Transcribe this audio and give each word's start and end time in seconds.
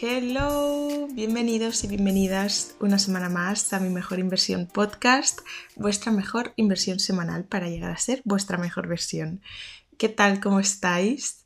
Hello, 0.00 1.08
bienvenidos 1.10 1.82
y 1.82 1.88
bienvenidas 1.88 2.76
una 2.78 3.00
semana 3.00 3.28
más 3.28 3.72
a 3.72 3.80
mi 3.80 3.88
mejor 3.88 4.20
inversión 4.20 4.66
podcast, 4.66 5.40
vuestra 5.74 6.12
mejor 6.12 6.52
inversión 6.54 7.00
semanal 7.00 7.42
para 7.44 7.68
llegar 7.68 7.90
a 7.90 7.96
ser 7.96 8.22
vuestra 8.24 8.58
mejor 8.58 8.86
versión. 8.86 9.42
¿Qué 9.96 10.08
tal? 10.08 10.38
¿Cómo 10.38 10.60
estáis? 10.60 11.44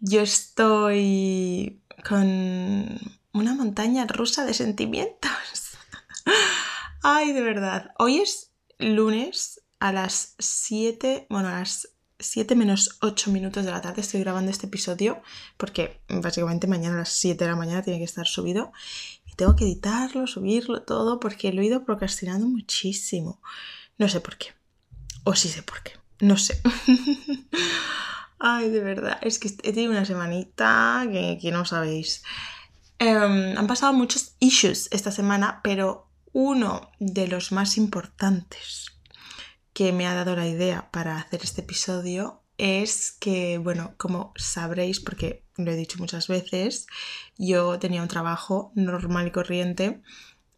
Yo 0.00 0.20
estoy 0.20 1.80
con 2.06 2.98
una 3.32 3.54
montaña 3.54 4.06
rusa 4.06 4.44
de 4.44 4.52
sentimientos. 4.52 5.78
Ay, 7.02 7.32
de 7.32 7.40
verdad. 7.40 7.92
Hoy 7.98 8.18
es 8.18 8.52
lunes 8.78 9.62
a 9.78 9.92
las 9.94 10.34
7, 10.38 11.26
bueno, 11.30 11.48
a 11.48 11.60
las 11.60 11.88
7 12.20 12.54
menos 12.56 12.98
8 13.00 13.30
minutos 13.30 13.64
de 13.64 13.70
la 13.70 13.80
tarde 13.80 14.00
estoy 14.00 14.20
grabando 14.20 14.50
este 14.50 14.66
episodio 14.66 15.22
porque 15.56 16.00
básicamente 16.08 16.66
mañana 16.66 16.96
a 16.96 16.98
las 17.00 17.10
7 17.10 17.44
de 17.44 17.50
la 17.50 17.56
mañana 17.56 17.82
tiene 17.82 17.98
que 17.98 18.04
estar 18.04 18.26
subido 18.26 18.72
y 19.26 19.34
tengo 19.34 19.54
que 19.54 19.64
editarlo, 19.64 20.26
subirlo 20.26 20.82
todo 20.82 21.20
porque 21.20 21.52
lo 21.52 21.62
he 21.62 21.66
ido 21.66 21.84
procrastinando 21.84 22.46
muchísimo. 22.46 23.40
No 23.98 24.08
sé 24.08 24.20
por 24.20 24.36
qué. 24.36 24.48
O 25.24 25.34
sí 25.34 25.48
sé 25.48 25.62
por 25.62 25.82
qué. 25.82 25.92
No 26.20 26.36
sé. 26.36 26.60
Ay, 28.38 28.70
de 28.70 28.80
verdad. 28.80 29.18
Es 29.22 29.38
que 29.38 29.48
he 29.48 29.72
tenido 29.72 29.92
una 29.92 30.04
semanita 30.04 31.06
que, 31.10 31.50
no 31.52 31.64
sabéis. 31.64 32.22
Em, 32.98 33.56
han 33.56 33.66
pasado 33.66 33.92
muchos 33.92 34.34
issues 34.40 34.88
esta 34.90 35.12
semana, 35.12 35.60
pero 35.62 36.08
uno 36.32 36.90
de 36.98 37.28
los 37.28 37.52
más 37.52 37.76
importantes 37.76 38.97
que 39.78 39.92
me 39.92 40.08
ha 40.08 40.14
dado 40.14 40.34
la 40.34 40.48
idea 40.48 40.90
para 40.90 41.18
hacer 41.18 41.42
este 41.44 41.60
episodio 41.60 42.42
es 42.56 43.12
que, 43.12 43.58
bueno, 43.58 43.94
como 43.96 44.32
sabréis, 44.34 44.98
porque 44.98 45.44
lo 45.56 45.70
he 45.70 45.76
dicho 45.76 46.00
muchas 46.00 46.26
veces, 46.26 46.88
yo 47.36 47.78
tenía 47.78 48.02
un 48.02 48.08
trabajo 48.08 48.72
normal 48.74 49.28
y 49.28 49.30
corriente 49.30 50.02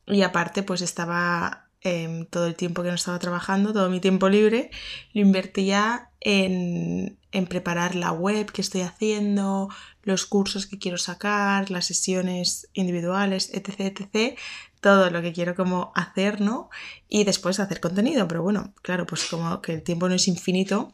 y 0.06 0.22
aparte 0.22 0.62
pues 0.62 0.80
estaba 0.80 1.68
em, 1.82 2.24
todo 2.24 2.46
el 2.46 2.54
tiempo 2.54 2.82
que 2.82 2.88
no 2.88 2.94
estaba 2.94 3.18
trabajando, 3.18 3.74
todo 3.74 3.90
mi 3.90 4.00
tiempo 4.00 4.30
libre, 4.30 4.70
lo 5.12 5.20
invertía 5.20 6.08
en, 6.20 7.18
en 7.30 7.46
preparar 7.46 7.96
la 7.96 8.12
web 8.12 8.50
que 8.50 8.62
estoy 8.62 8.80
haciendo, 8.80 9.68
los 10.02 10.24
cursos 10.24 10.64
que 10.64 10.78
quiero 10.78 10.96
sacar, 10.96 11.70
las 11.70 11.84
sesiones 11.84 12.70
individuales, 12.72 13.50
etc, 13.52 13.80
etc, 13.80 14.38
todo 14.80 15.10
lo 15.10 15.22
que 15.22 15.32
quiero 15.32 15.54
como 15.54 15.92
hacer, 15.94 16.40
¿no? 16.40 16.70
Y 17.08 17.24
después 17.24 17.60
hacer 17.60 17.80
contenido, 17.80 18.26
pero 18.26 18.42
bueno, 18.42 18.74
claro, 18.82 19.06
pues 19.06 19.24
como 19.26 19.60
que 19.62 19.74
el 19.74 19.82
tiempo 19.82 20.08
no 20.08 20.14
es 20.14 20.28
infinito 20.28 20.92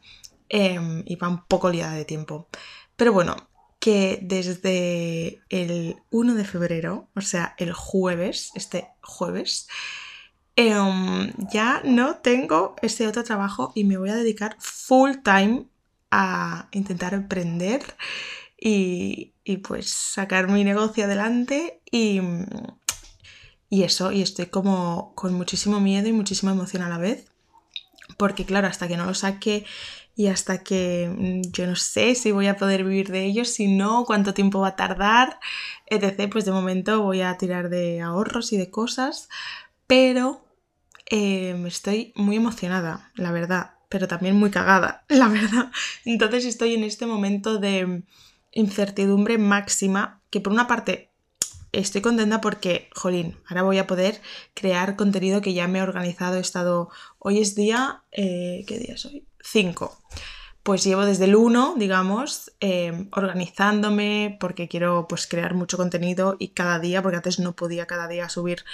em, 0.48 1.03
y 1.06 1.17
va 1.17 1.29
un 1.29 1.45
poco 1.47 1.70
liada 1.70 1.95
de 1.95 2.05
tiempo. 2.05 2.48
Pero 2.97 3.12
bueno, 3.12 3.37
que 3.79 4.19
desde 4.23 5.42
el 5.48 5.97
1 6.11 6.34
de 6.34 6.45
febrero, 6.45 7.09
o 7.14 7.20
sea, 7.20 7.55
el 7.59 7.73
jueves, 7.73 8.51
este 8.55 8.89
jueves, 9.03 9.69
em, 10.57 11.33
ya 11.53 11.83
no 11.84 12.17
tengo 12.17 12.75
ese 12.83 13.07
otro 13.07 13.25
trabajo 13.25 13.73
y 13.75 13.84
me 13.84 13.98
voy 13.98 14.11
a 14.11 14.17
dedicar 14.17 14.57
full 14.59 15.12
time 15.23 15.67
a 16.11 16.69
intentar 16.73 17.14
emprender 17.14 17.83
y, 18.59 19.34
y 19.45 19.59
pues 19.59 19.91
sacar 19.91 20.48
mi 20.48 20.64
negocio 20.64 21.05
adelante 21.05 21.83
y, 21.91 22.20
y 23.69 23.83
eso, 23.83 24.12
y 24.12 24.22
estoy 24.22 24.47
como 24.47 25.12
con 25.14 25.34
muchísimo 25.34 25.81
miedo 25.81 26.09
y 26.09 26.12
muchísima 26.12 26.53
emoción 26.53 26.83
a 26.83 26.89
la 26.89 26.98
vez, 26.98 27.27
porque 28.17 28.45
claro, 28.45 28.69
hasta 28.69 28.89
que 28.89 28.97
no 28.97 29.06
lo 29.06 29.14
saque 29.14 29.64
y 30.14 30.28
hasta 30.28 30.62
que 30.62 31.11
mm, 31.14 31.53
yo 31.53 31.67
no 31.67 31.77
sé 31.77 32.14
si 32.14 32.33
voy 32.33 32.47
a 32.47 32.56
poder 32.56 32.84
vivir 32.84 33.11
de 33.11 33.25
ello, 33.25 33.45
si 33.45 33.69
no, 33.69 34.05
cuánto 34.06 34.34
tiempo 34.34 34.61
va 34.61 34.69
a 34.69 34.77
tardar, 34.77 35.39
etc., 35.86 36.31
pues 36.31 36.45
de 36.45 36.53
momento 36.53 37.03
voy 37.03 37.20
a 37.20 37.36
tirar 37.36 37.69
de 37.69 38.00
ahorros 38.00 38.53
y 38.53 38.56
de 38.56 38.70
cosas, 38.70 39.28
pero 39.86 40.46
eh, 41.11 41.61
estoy 41.67 42.13
muy 42.17 42.36
emocionada, 42.36 43.13
la 43.14 43.30
verdad, 43.30 43.74
pero 43.89 44.08
también 44.08 44.36
muy 44.36 44.51
cagada, 44.51 45.05
la 45.08 45.29
verdad. 45.29 45.70
Entonces 46.05 46.45
estoy 46.45 46.74
en 46.74 46.85
este 46.85 47.07
momento 47.07 47.58
de 47.58 48.02
incertidumbre 48.52 49.39
máxima, 49.39 50.23
que 50.30 50.40
por 50.40 50.52
una 50.52 50.67
parte 50.67 51.11
estoy 51.81 52.01
contenta 52.01 52.41
porque, 52.41 52.89
jolín, 52.95 53.37
ahora 53.48 53.63
voy 53.63 53.79
a 53.79 53.87
poder 53.87 54.20
crear 54.55 54.97
contenido 54.97 55.41
que 55.41 55.55
ya 55.55 55.69
me 55.69 55.79
he 55.79 55.83
organizado. 55.83 56.37
He 56.37 56.41
estado, 56.41 56.91
hoy 57.19 57.41
es 57.41 57.55
día, 57.55 58.03
eh, 58.13 58.64
¿qué 58.67 58.79
día 58.79 58.95
es 58.95 59.05
hoy? 59.05 59.27
5. 59.42 60.03
Pues 60.63 60.83
llevo 60.83 61.05
desde 61.05 61.27
el 61.27 61.37
1, 61.37 61.75
digamos, 61.77 62.53
eh, 62.61 63.09
organizándome 63.13 64.37
porque 64.41 64.69
quiero 64.69 65.07
pues 65.09 65.27
crear 65.27 65.55
mucho 65.55 65.77
contenido 65.77 66.37
y 66.39 66.48
cada 66.48 66.81
día, 66.81 67.03
porque 67.03 67.17
antes 67.17 67.39
no 67.39 67.55
podía 67.55 67.87
cada 67.87 68.08
día 68.08 68.29
subir 68.29 68.64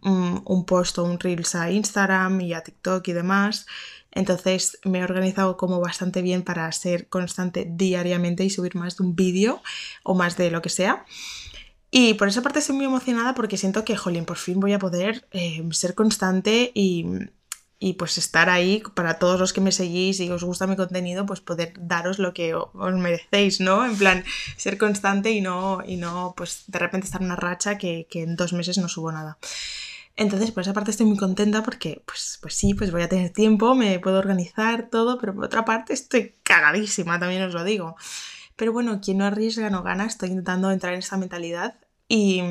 mm, 0.00 0.38
un 0.44 0.66
post 0.66 0.98
o 0.98 1.04
un 1.04 1.18
reels 1.18 1.54
a 1.54 1.70
Instagram 1.70 2.40
y 2.42 2.52
a 2.52 2.62
TikTok 2.62 3.06
y 3.08 3.12
demás. 3.12 3.66
Entonces 4.10 4.78
me 4.84 4.98
he 4.98 5.04
organizado 5.04 5.56
como 5.56 5.80
bastante 5.80 6.22
bien 6.22 6.42
para 6.42 6.70
ser 6.72 7.08
constante 7.08 7.66
diariamente 7.70 8.44
y 8.44 8.50
subir 8.50 8.74
más 8.74 8.96
de 8.96 9.04
un 9.04 9.14
vídeo 9.14 9.62
o 10.02 10.14
más 10.14 10.36
de 10.36 10.50
lo 10.50 10.60
que 10.60 10.70
sea. 10.70 11.06
Y 11.90 12.14
por 12.14 12.28
esa 12.28 12.42
parte 12.42 12.58
estoy 12.58 12.76
muy 12.76 12.84
emocionada 12.84 13.34
porque 13.34 13.56
siento 13.56 13.84
que, 13.84 13.96
jolín, 13.96 14.26
por 14.26 14.36
fin 14.36 14.60
voy 14.60 14.72
a 14.72 14.78
poder 14.78 15.26
eh, 15.30 15.66
ser 15.70 15.94
constante 15.94 16.70
y, 16.74 17.06
y, 17.78 17.94
pues 17.94 18.18
estar 18.18 18.50
ahí 18.50 18.82
para 18.94 19.18
todos 19.18 19.40
los 19.40 19.52
que 19.54 19.62
me 19.62 19.72
seguís 19.72 20.20
y 20.20 20.30
os 20.30 20.44
gusta 20.44 20.66
mi 20.66 20.76
contenido, 20.76 21.24
pues 21.24 21.40
poder 21.40 21.72
daros 21.80 22.18
lo 22.18 22.34
que 22.34 22.54
os 22.54 22.94
merecéis, 22.94 23.60
¿no? 23.60 23.86
En 23.86 23.96
plan, 23.96 24.24
ser 24.58 24.76
constante 24.76 25.30
y 25.30 25.40
no, 25.40 25.82
y 25.86 25.96
no 25.96 26.34
pues 26.36 26.64
de 26.66 26.78
repente 26.78 27.06
estar 27.06 27.22
en 27.22 27.28
una 27.28 27.36
racha 27.36 27.78
que, 27.78 28.06
que 28.10 28.22
en 28.22 28.36
dos 28.36 28.52
meses 28.52 28.76
no 28.78 28.88
subo 28.88 29.10
nada. 29.10 29.38
Entonces, 30.18 30.50
por 30.50 30.62
esa 30.64 30.72
parte 30.72 30.90
estoy 30.90 31.06
muy 31.06 31.16
contenta 31.16 31.62
porque, 31.62 32.02
pues, 32.04 32.38
pues 32.42 32.52
sí, 32.54 32.74
pues 32.74 32.90
voy 32.90 33.02
a 33.02 33.08
tener 33.08 33.32
tiempo, 33.32 33.76
me 33.76 34.00
puedo 34.00 34.18
organizar 34.18 34.88
todo, 34.90 35.16
pero 35.16 35.32
por 35.32 35.44
otra 35.44 35.64
parte 35.64 35.92
estoy 35.92 36.34
cagadísima, 36.42 37.20
también 37.20 37.42
os 37.42 37.54
lo 37.54 37.62
digo. 37.62 37.94
Pero 38.58 38.72
bueno, 38.72 39.00
quien 39.00 39.18
no 39.18 39.24
arriesga 39.24 39.70
no 39.70 39.84
gana, 39.84 40.04
estoy 40.04 40.30
intentando 40.30 40.72
entrar 40.72 40.92
en 40.92 40.98
esa 40.98 41.16
mentalidad 41.16 41.76
y, 42.08 42.42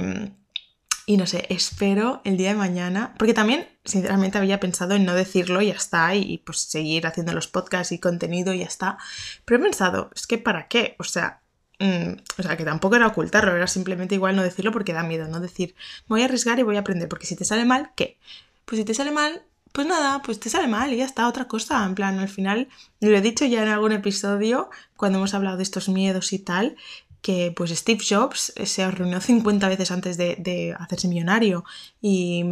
y 1.05 1.17
no 1.17 1.27
sé, 1.27 1.45
espero 1.49 2.21
el 2.23 2.37
día 2.37 2.49
de 2.49 2.55
mañana, 2.55 3.13
porque 3.19 3.33
también 3.33 3.67
sinceramente 3.83 4.37
había 4.37 4.61
pensado 4.61 4.95
en 4.95 5.03
no 5.03 5.13
decirlo 5.13 5.61
y 5.61 5.67
ya 5.67 5.73
está, 5.73 6.15
y, 6.15 6.37
pues 6.37 6.59
seguir 6.59 7.05
haciendo 7.07 7.33
los 7.33 7.49
podcasts 7.49 7.91
y 7.91 7.99
contenido 7.99 8.53
y 8.53 8.59
ya 8.59 8.65
está, 8.67 8.97
pero 9.43 9.59
he 9.59 9.63
pensado, 9.63 10.09
es 10.15 10.27
que 10.27 10.37
para 10.37 10.69
qué, 10.69 10.95
o 10.97 11.03
sea, 11.03 11.41
mm, 11.79 12.13
o 12.39 12.43
sea, 12.43 12.55
que 12.55 12.63
tampoco 12.63 12.95
era 12.95 13.07
ocultarlo, 13.07 13.53
era 13.53 13.67
simplemente 13.67 14.15
igual 14.15 14.37
no 14.37 14.43
decirlo 14.43 14.71
porque 14.71 14.93
da 14.93 15.03
miedo, 15.03 15.27
no 15.27 15.41
decir, 15.41 15.75
voy 16.07 16.21
a 16.21 16.25
arriesgar 16.25 16.57
y 16.57 16.63
voy 16.63 16.77
a 16.77 16.79
aprender, 16.79 17.09
porque 17.09 17.25
si 17.25 17.35
te 17.35 17.43
sale 17.43 17.65
mal, 17.65 17.91
¿qué? 17.97 18.17
Pues 18.63 18.79
si 18.79 18.85
te 18.85 18.93
sale 18.93 19.11
mal, 19.11 19.43
pues 19.71 19.87
nada, 19.87 20.21
pues 20.21 20.39
te 20.39 20.49
sale 20.49 20.67
mal 20.67 20.93
y 20.93 20.97
ya 20.97 21.05
está, 21.05 21.27
otra 21.27 21.45
cosa. 21.45 21.85
En 21.85 21.95
plan, 21.95 22.19
al 22.19 22.29
final, 22.29 22.69
lo 22.99 23.15
he 23.15 23.21
dicho 23.21 23.45
ya 23.45 23.63
en 23.63 23.69
algún 23.69 23.91
episodio, 23.91 24.69
cuando 24.95 25.17
hemos 25.19 25.33
hablado 25.33 25.57
de 25.57 25.63
estos 25.63 25.89
miedos 25.89 26.33
y 26.33 26.39
tal, 26.39 26.75
que 27.21 27.53
pues 27.55 27.71
Steve 27.71 28.03
Jobs 28.07 28.53
se 28.63 28.91
reunió 28.91 29.19
50 29.19 29.67
veces 29.67 29.91
antes 29.91 30.17
de, 30.17 30.75
hacerse 30.79 31.07
millonario 31.07 31.65
y, 32.01 32.43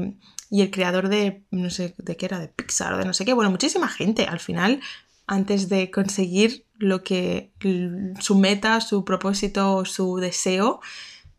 y, 0.49 0.61
el 0.61 0.71
creador 0.71 1.09
de, 1.09 1.43
no 1.51 1.69
sé 1.69 1.93
de 1.97 2.17
qué 2.17 2.25
era, 2.25 2.39
de 2.39 2.47
Pixar 2.47 2.93
o 2.93 2.97
de 2.97 3.05
no 3.05 3.13
sé 3.13 3.25
qué, 3.25 3.33
bueno, 3.33 3.51
muchísima 3.51 3.87
gente 3.87 4.25
al 4.25 4.39
final, 4.39 4.81
antes 5.27 5.69
de 5.69 5.91
conseguir 5.91 6.65
lo 6.77 7.03
que 7.03 7.51
su 8.19 8.35
meta, 8.35 8.81
su 8.81 9.05
propósito, 9.05 9.85
su 9.85 10.17
deseo, 10.17 10.81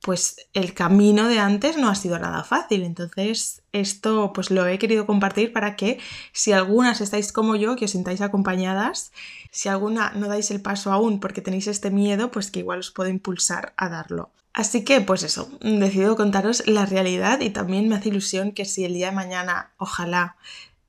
pues 0.00 0.36
el 0.52 0.74
camino 0.74 1.28
de 1.28 1.38
antes 1.38 1.76
no 1.76 1.88
ha 1.88 1.94
sido 1.94 2.18
nada 2.18 2.44
fácil. 2.44 2.82
Entonces, 2.84 3.62
esto 3.72 4.32
pues 4.32 4.50
lo 4.50 4.66
he 4.66 4.78
querido 4.78 5.06
compartir 5.06 5.52
para 5.52 5.76
que 5.76 5.98
si 6.32 6.52
algunas 6.52 7.00
estáis 7.00 7.32
como 7.32 7.56
yo, 7.56 7.76
que 7.76 7.86
os 7.86 7.90
sintáis 7.90 8.20
acompañadas, 8.20 9.12
si 9.50 9.68
alguna 9.68 10.12
no 10.14 10.28
dais 10.28 10.50
el 10.50 10.60
paso 10.60 10.92
aún 10.92 11.20
porque 11.20 11.40
tenéis 11.40 11.66
este 11.66 11.90
miedo, 11.90 12.30
pues 12.30 12.50
que 12.50 12.60
igual 12.60 12.80
os 12.80 12.91
puedo 12.91 13.10
impulsar 13.10 13.74
a 13.76 13.88
darlo. 13.88 14.30
Así 14.53 14.84
que, 14.84 15.03
pues 15.03 15.22
eso, 15.22 15.50
decido 15.60 16.16
contaros 16.16 16.66
la 16.66 16.86
realidad 16.86 17.41
y 17.41 17.50
también 17.50 17.88
me 17.88 17.97
hace 17.97 18.09
ilusión 18.09 18.53
que 18.53 18.65
si 18.65 18.86
el 18.86 18.94
día 18.94 19.10
de 19.10 19.16
mañana, 19.16 19.72
ojalá, 19.76 20.36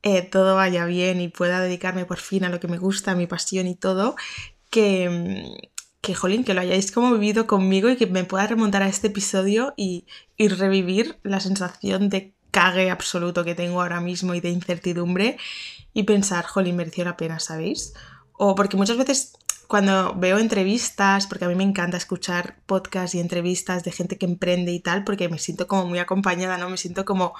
eh, 0.03 0.21
todo 0.21 0.55
vaya 0.55 0.85
bien 0.85 1.19
y 1.19 1.27
pueda 1.27 1.59
dedicarme 1.59 2.05
por 2.05 2.19
fin 2.19 2.45
a 2.45 2.49
lo 2.49 2.61
que 2.61 2.69
me 2.69 2.77
gusta, 2.77 3.11
a 3.11 3.15
mi 3.15 3.27
pasión 3.27 3.67
y 3.67 3.75
todo, 3.75 4.15
que, 4.69 5.69
que, 6.07 6.15
jolín, 6.15 6.45
que 6.45 6.53
lo 6.53 6.61
hayáis 6.61 6.93
como 6.93 7.11
vivido 7.11 7.47
conmigo 7.47 7.89
y 7.89 7.97
que 7.97 8.07
me 8.07 8.23
pueda 8.23 8.47
remontar 8.47 8.81
a 8.81 8.87
este 8.87 9.07
episodio 9.07 9.73
y, 9.75 10.05
y 10.37 10.47
revivir 10.47 11.19
la 11.23 11.41
sensación 11.41 12.07
de 12.07 12.33
cague 12.49 12.89
absoluto 12.89 13.43
que 13.43 13.55
tengo 13.55 13.81
ahora 13.81 13.99
mismo 13.99 14.33
y 14.33 14.39
de 14.39 14.49
incertidumbre 14.49 15.37
y 15.93 16.03
pensar, 16.03 16.45
jolín, 16.45 16.77
mereció 16.77 17.03
la 17.03 17.17
pena, 17.17 17.41
¿sabéis? 17.41 17.93
O 18.31 18.55
porque 18.55 18.77
muchas 18.77 18.95
veces 18.95 19.33
cuando 19.67 20.15
veo 20.15 20.37
entrevistas, 20.37 21.27
porque 21.27 21.43
a 21.43 21.49
mí 21.49 21.55
me 21.55 21.65
encanta 21.65 21.97
escuchar 21.97 22.55
podcasts 22.65 23.13
y 23.13 23.19
entrevistas 23.19 23.83
de 23.83 23.91
gente 23.91 24.17
que 24.17 24.25
emprende 24.25 24.71
y 24.71 24.79
tal, 24.79 25.03
porque 25.03 25.27
me 25.27 25.39
siento 25.39 25.67
como 25.67 25.87
muy 25.87 25.99
acompañada, 25.99 26.57
¿no? 26.57 26.69
Me 26.69 26.77
siento 26.77 27.03
como, 27.03 27.33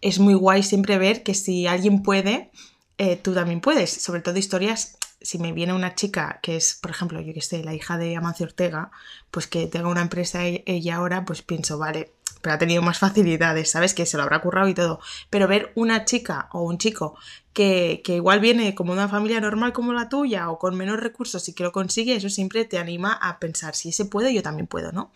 es 0.00 0.18
muy 0.18 0.34
guay 0.34 0.64
siempre 0.64 0.98
ver 0.98 1.22
que 1.22 1.34
si 1.34 1.68
alguien 1.68 2.02
puede, 2.02 2.50
eh, 2.98 3.14
tú 3.14 3.32
también 3.32 3.60
puedes, 3.60 3.90
sobre 3.90 4.22
todo 4.22 4.36
historias 4.38 4.97
si 5.20 5.38
me 5.38 5.52
viene 5.52 5.72
una 5.72 5.94
chica 5.94 6.40
que 6.42 6.56
es, 6.56 6.74
por 6.74 6.90
ejemplo, 6.90 7.20
yo 7.20 7.34
que 7.34 7.40
sé, 7.40 7.62
la 7.64 7.74
hija 7.74 7.98
de 7.98 8.16
Amancio 8.16 8.46
Ortega, 8.46 8.90
pues 9.30 9.46
que 9.46 9.66
tenga 9.66 9.88
una 9.88 10.02
empresa 10.02 10.46
e-, 10.46 10.62
ella 10.66 10.96
ahora, 10.96 11.24
pues 11.24 11.42
pienso, 11.42 11.78
vale, 11.78 12.12
pero 12.40 12.54
ha 12.54 12.58
tenido 12.58 12.82
más 12.82 12.98
facilidades, 12.98 13.70
¿sabes? 13.70 13.94
Que 13.94 14.06
se 14.06 14.16
lo 14.16 14.22
habrá 14.22 14.40
currado 14.40 14.68
y 14.68 14.74
todo. 14.74 15.00
Pero 15.30 15.48
ver 15.48 15.72
una 15.74 16.04
chica 16.04 16.48
o 16.52 16.62
un 16.62 16.78
chico 16.78 17.16
que, 17.52 18.00
que, 18.04 18.16
igual 18.16 18.40
viene 18.40 18.74
como 18.74 18.92
una 18.92 19.08
familia 19.08 19.40
normal 19.40 19.72
como 19.72 19.92
la 19.92 20.08
tuya 20.08 20.50
o 20.50 20.58
con 20.58 20.76
menos 20.76 21.00
recursos 21.00 21.48
y 21.48 21.54
que 21.54 21.64
lo 21.64 21.72
consigue, 21.72 22.14
eso 22.14 22.28
siempre 22.30 22.64
te 22.64 22.78
anima 22.78 23.12
a 23.12 23.38
pensar, 23.40 23.74
si 23.74 23.88
ese 23.88 24.04
puede, 24.04 24.32
yo 24.32 24.42
también 24.42 24.66
puedo, 24.68 24.92
¿no? 24.92 25.12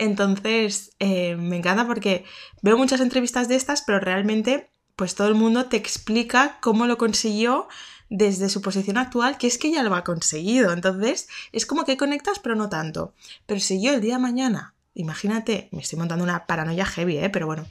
Entonces, 0.00 0.92
eh, 0.98 1.36
me 1.36 1.58
encanta 1.58 1.86
porque 1.86 2.24
veo 2.62 2.78
muchas 2.78 3.02
entrevistas 3.02 3.48
de 3.48 3.56
estas, 3.56 3.82
pero 3.82 4.00
realmente, 4.00 4.70
pues 5.00 5.14
todo 5.14 5.28
el 5.28 5.34
mundo 5.34 5.64
te 5.64 5.78
explica 5.78 6.58
cómo 6.60 6.86
lo 6.86 6.98
consiguió 6.98 7.68
desde 8.10 8.50
su 8.50 8.60
posición 8.60 8.98
actual, 8.98 9.38
que 9.38 9.46
es 9.46 9.56
que 9.56 9.72
ya 9.72 9.82
lo 9.82 9.94
ha 9.94 10.04
conseguido. 10.04 10.74
Entonces, 10.74 11.26
es 11.52 11.64
como 11.64 11.86
que 11.86 11.96
conectas, 11.96 12.38
pero 12.38 12.54
no 12.54 12.68
tanto. 12.68 13.14
Pero 13.46 13.60
si 13.60 13.82
yo 13.82 13.94
el 13.94 14.02
día 14.02 14.16
de 14.16 14.20
mañana 14.20 14.74
Imagínate, 14.92 15.68
me 15.70 15.80
estoy 15.80 15.98
montando 15.98 16.24
una 16.24 16.46
paranoia 16.46 16.84
heavy, 16.84 17.16
¿eh? 17.16 17.30
pero 17.30 17.46
bueno, 17.46 17.64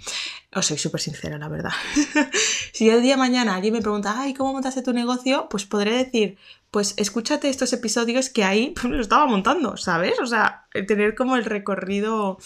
os 0.56 0.66
soy 0.66 0.80
súper 0.80 1.02
sincera, 1.02 1.38
la 1.38 1.50
verdad. 1.50 1.74
si 2.74 2.90
el 2.90 3.04
día 3.04 3.12
de 3.12 3.18
mañana 3.18 3.56
alguien 3.56 3.74
me 3.74 3.82
pregunta, 3.82 4.16
ay, 4.18 4.34
¿cómo 4.34 4.54
montaste 4.54 4.82
tu 4.82 4.94
negocio? 4.94 5.48
Pues 5.50 5.66
podré 5.66 5.92
decir, 5.92 6.38
pues 6.72 6.96
escúchate 6.98 7.50
estos 7.50 7.74
episodios 7.74 8.30
que 8.30 8.44
ahí 8.46 8.74
lo 8.84 9.02
estaba 9.02 9.28
montando, 9.28 9.78
¿sabes? 9.78 10.20
O 10.20 10.26
sea, 10.26 10.66
tener 10.88 11.14
como 11.14 11.36
el 11.36 11.46
recorrido, 11.46 12.40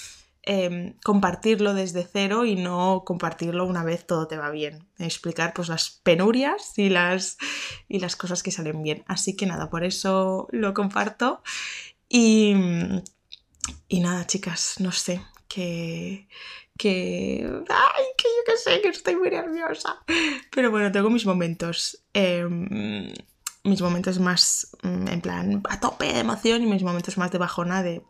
em, 0.43 0.93
compartirlo 1.03 1.73
desde 1.73 2.07
cero 2.11 2.45
y 2.45 2.55
no 2.55 3.03
compartirlo 3.05 3.65
una 3.65 3.83
vez 3.83 4.05
todo 4.05 4.27
te 4.27 4.37
va 4.37 4.49
bien. 4.49 4.87
Explicar 4.99 5.53
pues 5.53 5.67
las 5.69 5.89
penurias 6.03 6.77
y 6.77 6.89
las, 6.89 7.37
y 7.87 7.99
las 7.99 8.15
cosas 8.15 8.43
que 8.43 8.51
salen 8.51 8.83
bien. 8.83 9.03
Así 9.07 9.35
que 9.35 9.45
nada, 9.45 9.69
por 9.69 9.83
eso 9.83 10.47
lo 10.51 10.73
comparto. 10.73 11.41
Y 12.09 12.53
y 13.87 13.99
nada, 13.99 14.25
chicas, 14.25 14.79
no 14.79 14.91
sé, 14.91 15.21
que... 15.47 16.27
que... 16.77 17.47
¡Ay, 17.69 18.03
que 18.17 18.27
yo 18.27 18.43
que 18.45 18.57
sé, 18.57 18.81
que 18.81 18.89
estoy 18.89 19.15
muy 19.15 19.29
nerviosa! 19.29 20.03
Pero 20.51 20.71
bueno, 20.71 20.91
tengo 20.91 21.09
mis 21.09 21.25
momentos. 21.25 22.03
Em, 22.13 23.13
mis 23.63 23.81
momentos 23.81 24.19
más 24.19 24.75
mm, 24.81 25.07
en 25.07 25.21
plan 25.21 25.61
a 25.69 25.79
tope 25.79 26.11
de 26.11 26.19
emoción 26.19 26.63
y 26.63 26.65
mis 26.65 26.83
momentos 26.83 27.17
más 27.17 27.31
de 27.31 27.37
bajona 27.37 27.83
de... 27.83 28.03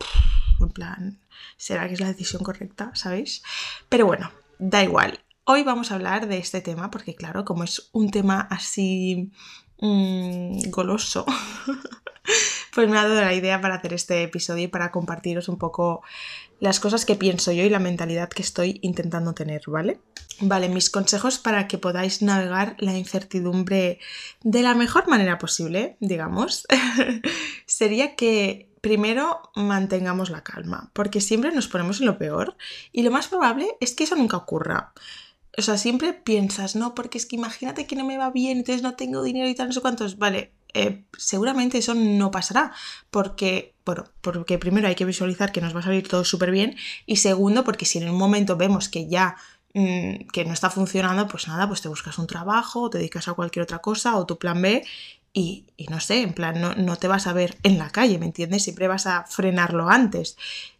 en 0.59 0.69
plan, 0.69 1.19
¿será 1.57 1.87
que 1.87 1.93
es 1.93 1.99
la 1.99 2.07
decisión 2.07 2.43
correcta? 2.43 2.91
¿Sabéis? 2.93 3.43
Pero 3.89 4.05
bueno, 4.05 4.31
da 4.59 4.83
igual. 4.83 5.19
Hoy 5.45 5.63
vamos 5.63 5.91
a 5.91 5.95
hablar 5.95 6.27
de 6.27 6.37
este 6.37 6.61
tema 6.61 6.89
porque 6.89 7.15
claro, 7.15 7.43
como 7.43 7.63
es 7.63 7.89
un 7.91 8.09
tema 8.11 8.47
así 8.49 9.31
mmm, 9.81 10.69
goloso, 10.69 11.25
pues 12.73 12.89
me 12.89 12.97
ha 12.97 13.07
dado 13.07 13.21
la 13.21 13.33
idea 13.33 13.59
para 13.59 13.75
hacer 13.75 13.93
este 13.93 14.23
episodio 14.23 14.63
y 14.63 14.67
para 14.67 14.91
compartiros 14.91 15.49
un 15.49 15.57
poco 15.57 16.01
las 16.59 16.79
cosas 16.79 17.05
que 17.05 17.15
pienso 17.15 17.51
yo 17.51 17.63
y 17.63 17.69
la 17.69 17.79
mentalidad 17.79 18.29
que 18.29 18.41
estoy 18.41 18.79
intentando 18.81 19.33
tener, 19.33 19.63
¿vale? 19.67 19.99
Vale, 20.39 20.69
mis 20.69 20.89
consejos 20.89 21.37
para 21.37 21.67
que 21.67 21.77
podáis 21.77 22.21
navegar 22.21 22.75
la 22.79 22.97
incertidumbre 22.97 23.99
de 24.43 24.63
la 24.63 24.73
mejor 24.73 25.07
manera 25.07 25.37
posible, 25.37 25.97
digamos, 25.99 26.65
sería 27.65 28.15
que 28.15 28.72
primero 28.83 29.49
mantengamos 29.55 30.29
la 30.29 30.43
calma, 30.43 30.91
porque 30.91 31.21
siempre 31.21 31.53
nos 31.53 31.69
ponemos 31.69 32.01
en 32.01 32.05
lo 32.05 32.17
peor 32.17 32.57
y 32.91 33.03
lo 33.03 33.11
más 33.11 33.29
probable 33.29 33.77
es 33.79 33.95
que 33.95 34.03
eso 34.03 34.17
nunca 34.17 34.35
ocurra. 34.35 34.91
O 35.57 35.61
sea, 35.61 35.77
siempre 35.77 36.11
piensas, 36.11 36.75
no, 36.75 36.93
porque 36.93 37.17
es 37.17 37.25
que 37.25 37.37
imagínate 37.37 37.87
que 37.87 37.95
no 37.95 38.03
me 38.03 38.17
va 38.17 38.29
bien, 38.29 38.57
entonces 38.57 38.83
no 38.83 38.95
tengo 38.95 39.23
dinero 39.23 39.47
y 39.47 39.55
tal, 39.55 39.67
no 39.67 39.73
sé 39.73 39.79
cuántos. 39.79 40.17
Vale, 40.17 40.51
eh, 40.73 41.05
seguramente 41.17 41.77
eso 41.77 41.93
no 41.95 42.29
pasará, 42.29 42.73
porque, 43.09 43.73
bueno, 43.85 44.03
porque 44.19 44.57
primero 44.57 44.89
hay 44.89 44.95
que 44.95 45.05
visualizar 45.05 45.53
que 45.53 45.61
nos 45.61 45.73
va 45.73 45.79
a 45.79 45.83
salir 45.83 46.05
todo 46.09 46.25
súper 46.25 46.51
bien 46.51 46.75
y 47.05 47.15
segundo, 47.15 47.63
porque 47.63 47.85
si 47.85 47.99
en 47.99 48.09
un 48.09 48.17
momento 48.17 48.57
vemos 48.57 48.89
que 48.89 49.07
ya 49.07 49.37
mm, 49.73 50.27
que 50.33 50.43
no 50.43 50.51
está 50.51 50.69
funcionando, 50.69 51.29
pues 51.29 51.47
nada, 51.47 51.69
pues 51.69 51.81
te 51.81 51.87
buscas 51.87 52.17
un 52.17 52.27
trabajo, 52.27 52.89
te 52.89 52.97
dedicas 52.97 53.29
a 53.29 53.33
cualquier 53.33 53.63
otra 53.63 53.79
cosa 53.79 54.17
o 54.17 54.25
tu 54.25 54.37
plan 54.37 54.61
B 54.61 54.83
y, 55.33 55.65
y 55.77 55.87
no 55.87 55.99
sé, 55.99 56.21
en 56.21 56.33
plan, 56.33 56.61
no, 56.61 56.75
no 56.75 56.95
te 56.97 57.07
vas 57.07 57.27
a 57.27 57.33
ver 57.33 57.57
en 57.63 57.77
la 57.77 57.89
calle, 57.89 58.19
¿me 58.19 58.25
entiendes? 58.25 58.63
Siempre 58.63 58.87
vas 58.87 59.07
a 59.07 59.25
frenarlo 59.25 59.89
antes. 59.89 60.37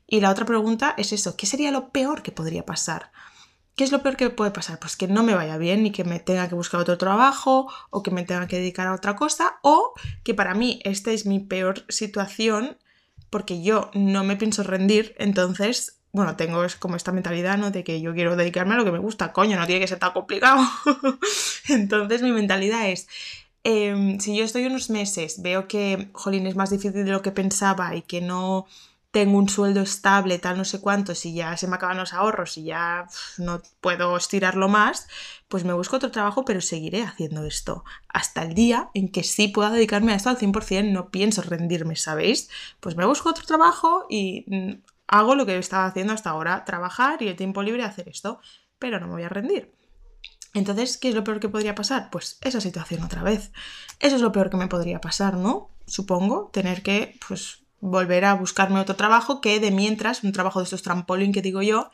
Y 0.08 0.22
la 0.22 0.30
otra 0.30 0.46
pregunta 0.46 0.94
es 0.98 1.12
eso, 1.12 1.36
¿qué 1.36 1.46
sería 1.46 1.72
lo 1.72 1.90
peor 1.90 2.22
que 2.22 2.32
podría 2.32 2.66
pasar? 2.66 3.12
¿Qué 3.76 3.84
es 3.84 3.92
lo 3.92 4.04
peor 4.04 4.16
que 4.16 4.30
puede 4.30 4.52
pasar? 4.52 4.78
Pues 4.80 4.96
que 4.96 5.08
no 5.08 5.24
me 5.24 5.34
vaya 5.34 5.58
bien 5.58 5.82
ni 5.82 5.92
que 5.92 6.04
me 6.04 6.20
tenga 6.20 6.48
que 6.48 6.54
buscar 6.54 6.80
otro 6.80 7.00
trabajo 7.00 7.68
o 7.90 8.04
que 8.04 8.12
me 8.12 8.24
tenga 8.24 8.48
que 8.48 8.58
dedicar 8.58 8.86
a 8.86 8.94
otra 8.94 9.16
cosa 9.16 9.58
o 9.64 9.94
que 10.24 10.36
para 10.36 10.54
mí 10.54 10.80
esta 10.84 11.12
es 11.12 11.26
mi 11.26 11.40
peor 11.40 11.84
situación 11.90 12.78
porque 13.32 13.64
yo 13.64 13.90
no 13.96 14.24
me 14.24 14.36
pienso 14.36 14.62
rendir, 14.62 15.16
entonces, 15.18 16.00
bueno, 16.12 16.36
tengo 16.36 16.64
como 16.78 16.96
esta 16.96 17.12
mentalidad, 17.12 17.58
¿no? 17.58 17.72
De 17.72 17.84
que 17.84 18.00
yo 18.00 18.14
quiero 18.14 18.36
dedicarme 18.36 18.76
a 18.76 18.78
lo 18.78 18.86
que 18.86 18.92
me 18.92 19.00
gusta, 19.00 19.34
coño, 19.34 19.58
no 19.58 19.66
tiene 19.66 19.82
que 19.82 19.88
ser 19.88 19.98
tan 19.98 20.12
complicado. 20.12 20.62
entonces 21.68 22.22
mi 22.22 22.32
mentalidad 22.32 22.88
es, 22.90 23.08
em, 23.64 24.20
si 24.20 24.36
yo 24.38 24.44
estoy 24.44 24.66
unos 24.66 24.90
meses, 24.90 25.42
veo 25.42 25.68
que, 25.68 26.10
jolín, 26.14 26.48
es 26.48 26.56
más 26.56 26.70
difícil 26.70 27.06
de 27.06 27.12
lo 27.12 27.22
que 27.22 27.32
pensaba 27.32 27.96
y 27.96 28.02
que 28.04 28.22
no 28.22 28.66
tengo 29.14 29.38
un 29.38 29.48
sueldo 29.48 29.82
estable, 29.82 30.40
tal 30.40 30.58
no 30.58 30.66
sé 30.66 30.82
cuánto, 30.82 31.14
si 31.14 31.36
ya 31.36 31.56
se 31.56 31.68
me 31.68 31.76
acaban 31.76 31.98
los 31.98 32.14
ahorros 32.14 32.58
y 32.58 32.64
ya 32.64 33.08
no 33.38 33.62
puedo 33.80 34.18
estirarlo 34.18 34.70
más, 34.70 35.08
pues 35.48 35.64
me 35.66 35.74
busco 35.74 35.98
otro 35.98 36.10
trabajo, 36.10 36.46
pero 36.46 36.62
seguiré 36.62 37.04
haciendo 37.04 37.46
esto 37.46 37.84
hasta 38.10 38.42
el 38.42 38.56
día 38.56 38.90
en 38.96 39.10
que 39.10 39.22
sí 39.24 39.50
pueda 39.50 39.70
dedicarme 39.70 40.14
a 40.14 40.16
esto 40.16 40.30
al 40.30 40.38
100%, 40.38 40.92
no 40.92 41.10
pienso 41.12 41.44
rendirme, 41.44 41.96
¿sabéis? 41.96 42.50
Pues 42.80 42.96
me 42.96 43.06
busco 43.06 43.30
otro 43.30 43.46
trabajo 43.46 44.08
y 44.10 44.46
mm, 44.48 44.82
hago 45.08 45.36
lo 45.36 45.46
que 45.46 45.60
estaba 45.60 45.86
haciendo 45.86 46.14
hasta 46.14 46.32
ahora, 46.32 46.66
trabajar 46.66 47.22
y 47.22 47.28
el 47.28 47.36
tiempo 47.36 47.62
libre 47.62 47.84
hacer 47.84 48.10
esto, 48.10 48.40
pero 48.80 49.00
no 49.00 49.06
me 49.06 49.14
voy 49.14 49.24
a 49.24 49.30
rendir. 49.30 49.72
Entonces, 50.54 50.98
¿qué 50.98 51.10
es 51.10 51.16
lo 51.16 51.24
peor 51.24 51.40
que 51.40 51.50
podría 51.50 51.76
pasar? 51.76 52.10
Pues 52.12 52.38
esa 52.42 52.62
situación 52.62 53.04
otra 53.04 53.24
vez. 53.24 53.52
Eso 54.00 54.16
es 54.16 54.22
lo 54.22 54.32
peor 54.32 54.50
que 54.50 54.58
me 54.58 54.68
podría 54.68 55.02
pasar, 55.02 55.36
¿no? 55.36 55.70
Supongo, 55.88 56.50
tener 56.54 56.84
que, 56.84 57.18
pues, 57.28 57.64
volver 57.80 58.24
a 58.26 58.36
buscarme 58.36 58.80
otro 58.80 58.96
trabajo 58.96 59.42
que 59.42 59.60
de 59.60 59.72
mientras, 59.72 60.24
un 60.24 60.32
trabajo 60.32 60.60
de 60.60 60.66
estos 60.66 60.84
trampolín 60.84 61.34
que 61.34 61.42
digo 61.42 61.62
yo, 61.62 61.92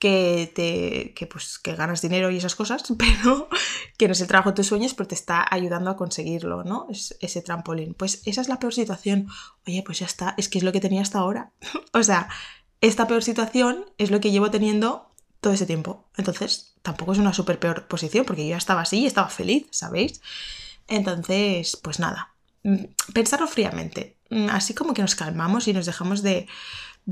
que 0.00 0.50
te 0.54 1.12
que 1.14 1.26
pues 1.26 1.58
que 1.58 1.76
ganas 1.76 2.00
dinero 2.00 2.30
y 2.30 2.38
esas 2.38 2.56
cosas, 2.56 2.82
pero 2.98 3.48
que 3.98 4.08
no 4.08 4.12
es 4.12 4.20
el 4.20 4.26
trabajo 4.26 4.50
de 4.50 4.56
tus 4.56 4.68
sueños, 4.68 4.94
pero 4.94 5.08
te 5.08 5.14
está 5.14 5.46
ayudando 5.48 5.90
a 5.90 5.96
conseguirlo, 5.96 6.64
¿no? 6.64 6.86
Es, 6.90 7.16
ese 7.20 7.42
trampolín. 7.42 7.94
Pues 7.94 8.22
esa 8.24 8.40
es 8.40 8.48
la 8.48 8.58
peor 8.58 8.72
situación. 8.72 9.28
Oye, 9.66 9.82
pues 9.84 9.98
ya 9.98 10.06
está, 10.06 10.34
es 10.38 10.48
que 10.48 10.58
es 10.58 10.64
lo 10.64 10.72
que 10.72 10.80
tenía 10.80 11.02
hasta 11.02 11.18
ahora. 11.18 11.52
o 11.92 12.02
sea, 12.02 12.30
esta 12.80 13.06
peor 13.06 13.22
situación 13.22 13.84
es 13.98 14.10
lo 14.10 14.20
que 14.20 14.30
llevo 14.30 14.50
teniendo 14.50 15.09
todo 15.40 15.52
ese 15.52 15.66
tiempo. 15.66 16.08
Entonces, 16.16 16.74
tampoco 16.82 17.12
es 17.12 17.18
una 17.18 17.32
súper 17.32 17.58
peor 17.58 17.88
posición, 17.88 18.24
porque 18.24 18.44
yo 18.44 18.50
ya 18.50 18.56
estaba 18.56 18.82
así 18.82 19.00
y 19.00 19.06
estaba 19.06 19.28
feliz, 19.28 19.66
¿sabéis? 19.70 20.20
Entonces, 20.88 21.78
pues 21.82 21.98
nada, 22.00 22.34
mm, 22.62 22.84
pensarlo 23.14 23.46
fríamente. 23.46 24.16
Mm, 24.30 24.48
así 24.50 24.74
como 24.74 24.94
que 24.94 25.02
nos 25.02 25.14
calmamos 25.14 25.68
y 25.68 25.72
nos 25.72 25.86
dejamos 25.86 26.22
de, 26.22 26.46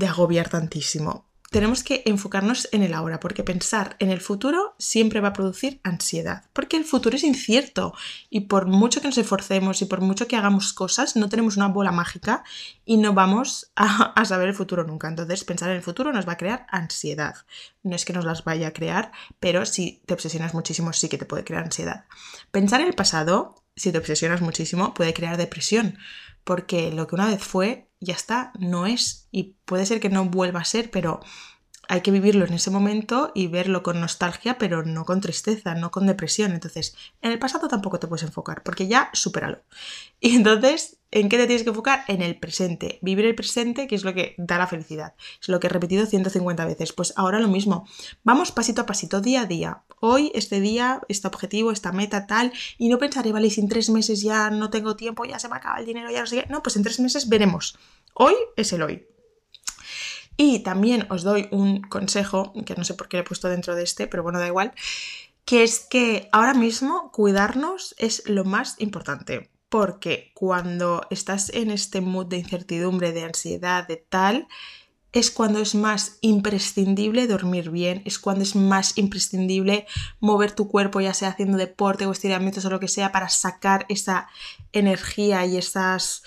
agobiar 0.07 0.49
tantísimo. 0.49 1.28
Tenemos 1.49 1.83
que 1.83 2.03
enfocarnos 2.05 2.69
en 2.71 2.83
el 2.83 2.93
ahora, 2.93 3.19
porque 3.19 3.43
pensar 3.43 3.95
en 3.97 4.11
el 4.11 4.21
futuro 4.21 4.75
siempre 4.77 5.19
va 5.19 5.29
a 5.29 5.33
producir 5.33 5.79
ansiedad, 5.83 6.43
porque 6.53 6.77
el 6.77 6.85
futuro 6.85 7.15
es 7.15 7.23
incierto 7.23 7.95
y 8.29 8.41
por 8.41 8.67
mucho 8.67 9.01
que 9.01 9.07
nos 9.07 9.17
esforcemos 9.17 9.81
y 9.81 9.85
por 9.85 10.01
mucho 10.01 10.27
que 10.27 10.35
hagamos 10.35 10.73
cosas, 10.73 11.15
no 11.15 11.27
tenemos 11.27 11.57
una 11.57 11.67
bola 11.67 11.91
mágica 11.91 12.43
y 12.85 12.97
no 12.97 13.13
vamos 13.13 13.71
a, 13.75 14.13
saber 14.25 14.49
el 14.49 14.53
futuro 14.53 14.83
nunca. 14.83 15.07
Entonces, 15.07 15.43
pensar 15.43 15.69
en 15.69 15.77
el 15.77 15.81
futuro 15.81 16.13
nos 16.13 16.27
va 16.27 16.33
a 16.33 16.37
crear 16.37 16.67
ansiedad. 16.69 17.35
No 17.81 17.95
es 17.95 18.05
que 18.05 18.13
nos 18.13 18.25
las 18.25 18.43
vaya 18.43 18.67
a 18.67 18.73
crear, 18.73 19.11
pero 19.39 19.65
si 19.65 20.03
te 20.05 20.13
obsesionas 20.13 20.53
muchísimo, 20.53 20.93
sí 20.93 21.09
que 21.09 21.17
te 21.17 21.25
puede 21.25 21.43
crear 21.43 21.63
ansiedad. 21.63 22.05
Pensar 22.51 22.81
en 22.81 22.87
el 22.87 22.93
pasado, 22.93 23.55
si 23.75 23.91
te 23.91 23.97
obsesionas 23.97 24.41
muchísimo, 24.41 24.93
puede 24.93 25.15
crear 25.15 25.37
depresión 25.37 25.97
porque 26.49 26.89
lo 26.91 27.05
que 27.05 27.13
una 27.13 27.27
vez 27.27 27.43
fue, 27.43 27.91
ya 27.99 28.15
está, 28.15 28.53
no 28.57 28.87
es. 28.87 29.27
Y 29.29 29.57
puede 29.65 29.85
ser 29.85 29.99
que 29.99 30.09
no 30.09 30.25
vuelva 30.25 30.61
a 30.61 30.65
ser, 30.65 30.89
pero 30.89 31.19
hay 31.89 32.01
que 32.01 32.11
vivirlo 32.11 32.45
en 32.45 32.53
ese 32.53 32.69
momento 32.69 33.31
y 33.33 33.47
verlo 33.47 33.81
con 33.81 33.99
nostalgia, 33.99 34.59
pero 34.59 34.83
no 34.83 35.05
con 35.05 35.21
tristeza, 35.21 35.73
no 35.73 35.89
con 35.89 36.05
depresión. 36.05 36.51
Entonces, 36.51 36.95
en 37.23 37.31
el 37.31 37.39
pasado 37.39 37.67
tampoco 37.67 37.99
te 37.99 38.05
puedes 38.05 38.21
enfocar, 38.21 38.61
porque 38.61 38.87
ya 38.87 39.09
supéralo. 39.13 39.63
Y 40.21 40.35
entonces, 40.35 40.97
¿en 41.11 41.29
qué 41.29 41.37
te 41.37 41.47
tienes 41.47 41.63
que 41.63 41.69
enfocar? 41.69 42.03
En 42.09 42.21
el 42.21 42.37
presente. 42.37 42.99
Vivir 43.01 43.25
el 43.25 43.35
presente, 43.35 43.87
que 43.87 43.95
es 43.95 44.03
lo 44.03 44.13
que 44.13 44.35
da 44.37 44.57
la 44.57 44.67
felicidad. 44.67 45.15
Es 45.41 45.47
lo 45.47 45.59
que 45.59 45.67
he 45.67 45.69
repetido 45.69 46.05
150 46.05 46.65
veces. 46.65 46.91
Pues 46.91 47.13
ahora 47.15 47.39
lo 47.39 47.47
mismo. 47.47 47.87
Vamos 48.23 48.51
pasito 48.51 48.81
a 48.81 48.85
pasito, 48.85 49.21
día 49.21 49.41
a 49.41 49.45
día. 49.45 49.83
Hoy, 50.01 50.31
este 50.35 50.59
día, 50.59 51.01
este 51.07 51.27
objetivo, 51.27 51.71
esta 51.71 51.93
meta, 51.93 52.27
tal. 52.27 52.51
Y 52.77 52.89
no 52.89 52.99
pensaré, 52.99 53.31
vale, 53.31 53.49
si 53.49 53.61
en 53.61 53.69
tres 53.69 53.89
meses 53.89 54.21
ya 54.21 54.49
no 54.49 54.69
tengo 54.69 54.97
tiempo, 54.97 55.23
ya 55.23 55.39
se 55.39 55.47
me 55.47 55.55
acaba 55.55 55.79
el 55.79 55.85
dinero, 55.85 56.11
ya 56.11 56.19
no 56.19 56.27
sé 56.27 56.43
qué. 56.43 56.49
No, 56.49 56.61
pues 56.61 56.75
en 56.75 56.83
tres 56.83 56.99
meses 56.99 57.29
veremos. 57.29 57.79
Hoy 58.13 58.35
es 58.57 58.73
el 58.73 58.83
hoy. 58.83 59.07
Y 60.41 60.59
también 60.59 61.05
os 61.09 61.23
doy 61.23 61.49
un 61.51 61.81
consejo, 61.81 62.53
que 62.65 62.73
no 62.75 62.85
sé 62.85 62.93
por 62.93 63.09
qué 63.09 63.17
lo 63.17 63.23
he 63.23 63.25
puesto 63.25 63.49
dentro 63.49 63.75
de 63.75 63.83
este, 63.83 64.07
pero 64.07 64.23
bueno, 64.23 64.39
da 64.39 64.47
igual, 64.47 64.71
que 65.43 65.63
es 65.63 65.81
que 65.81 66.29
ahora 66.31 66.53
mismo 66.53 67.11
cuidarnos 67.11 67.93
es 67.97 68.23
lo 68.25 68.45
más 68.45 68.75
importante. 68.79 69.49
porque 69.67 70.31
cuando 70.33 71.05
estás 71.09 71.49
en 71.49 71.71
este 71.71 71.99
mood 71.99 72.27
de 72.27 72.37
incertidumbre, 72.37 73.11
de 73.11 73.23
ansiedad, 73.23 73.85
de 73.85 73.97
tal, 73.97 74.47
es 75.11 75.29
cuando 75.29 75.59
es 75.59 75.75
más 75.75 76.19
imprescindible 76.21 77.27
dormir 77.27 77.69
bien, 77.69 78.01
es 78.05 78.17
cuando 78.17 78.43
es 78.43 78.55
más 78.55 78.97
imprescindible 78.97 79.87
mover 80.21 80.53
tu 80.53 80.69
cuerpo, 80.69 81.01
ya 81.01 81.13
sea 81.13 81.29
haciendo 81.29 81.57
deporte 81.57 82.05
o 82.05 82.11
estiramientos 82.13 82.63
o 82.63 82.69
lo 82.69 82.79
que 82.79 82.87
sea, 82.87 83.11
para 83.11 83.27
sacar 83.27 83.85
esa 83.89 84.27
energía 84.71 85.45
y 85.45 85.57
esas 85.57 86.23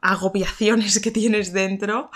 agobiaciones 0.00 1.00
que 1.00 1.10
tienes 1.10 1.52
dentro 1.52 2.10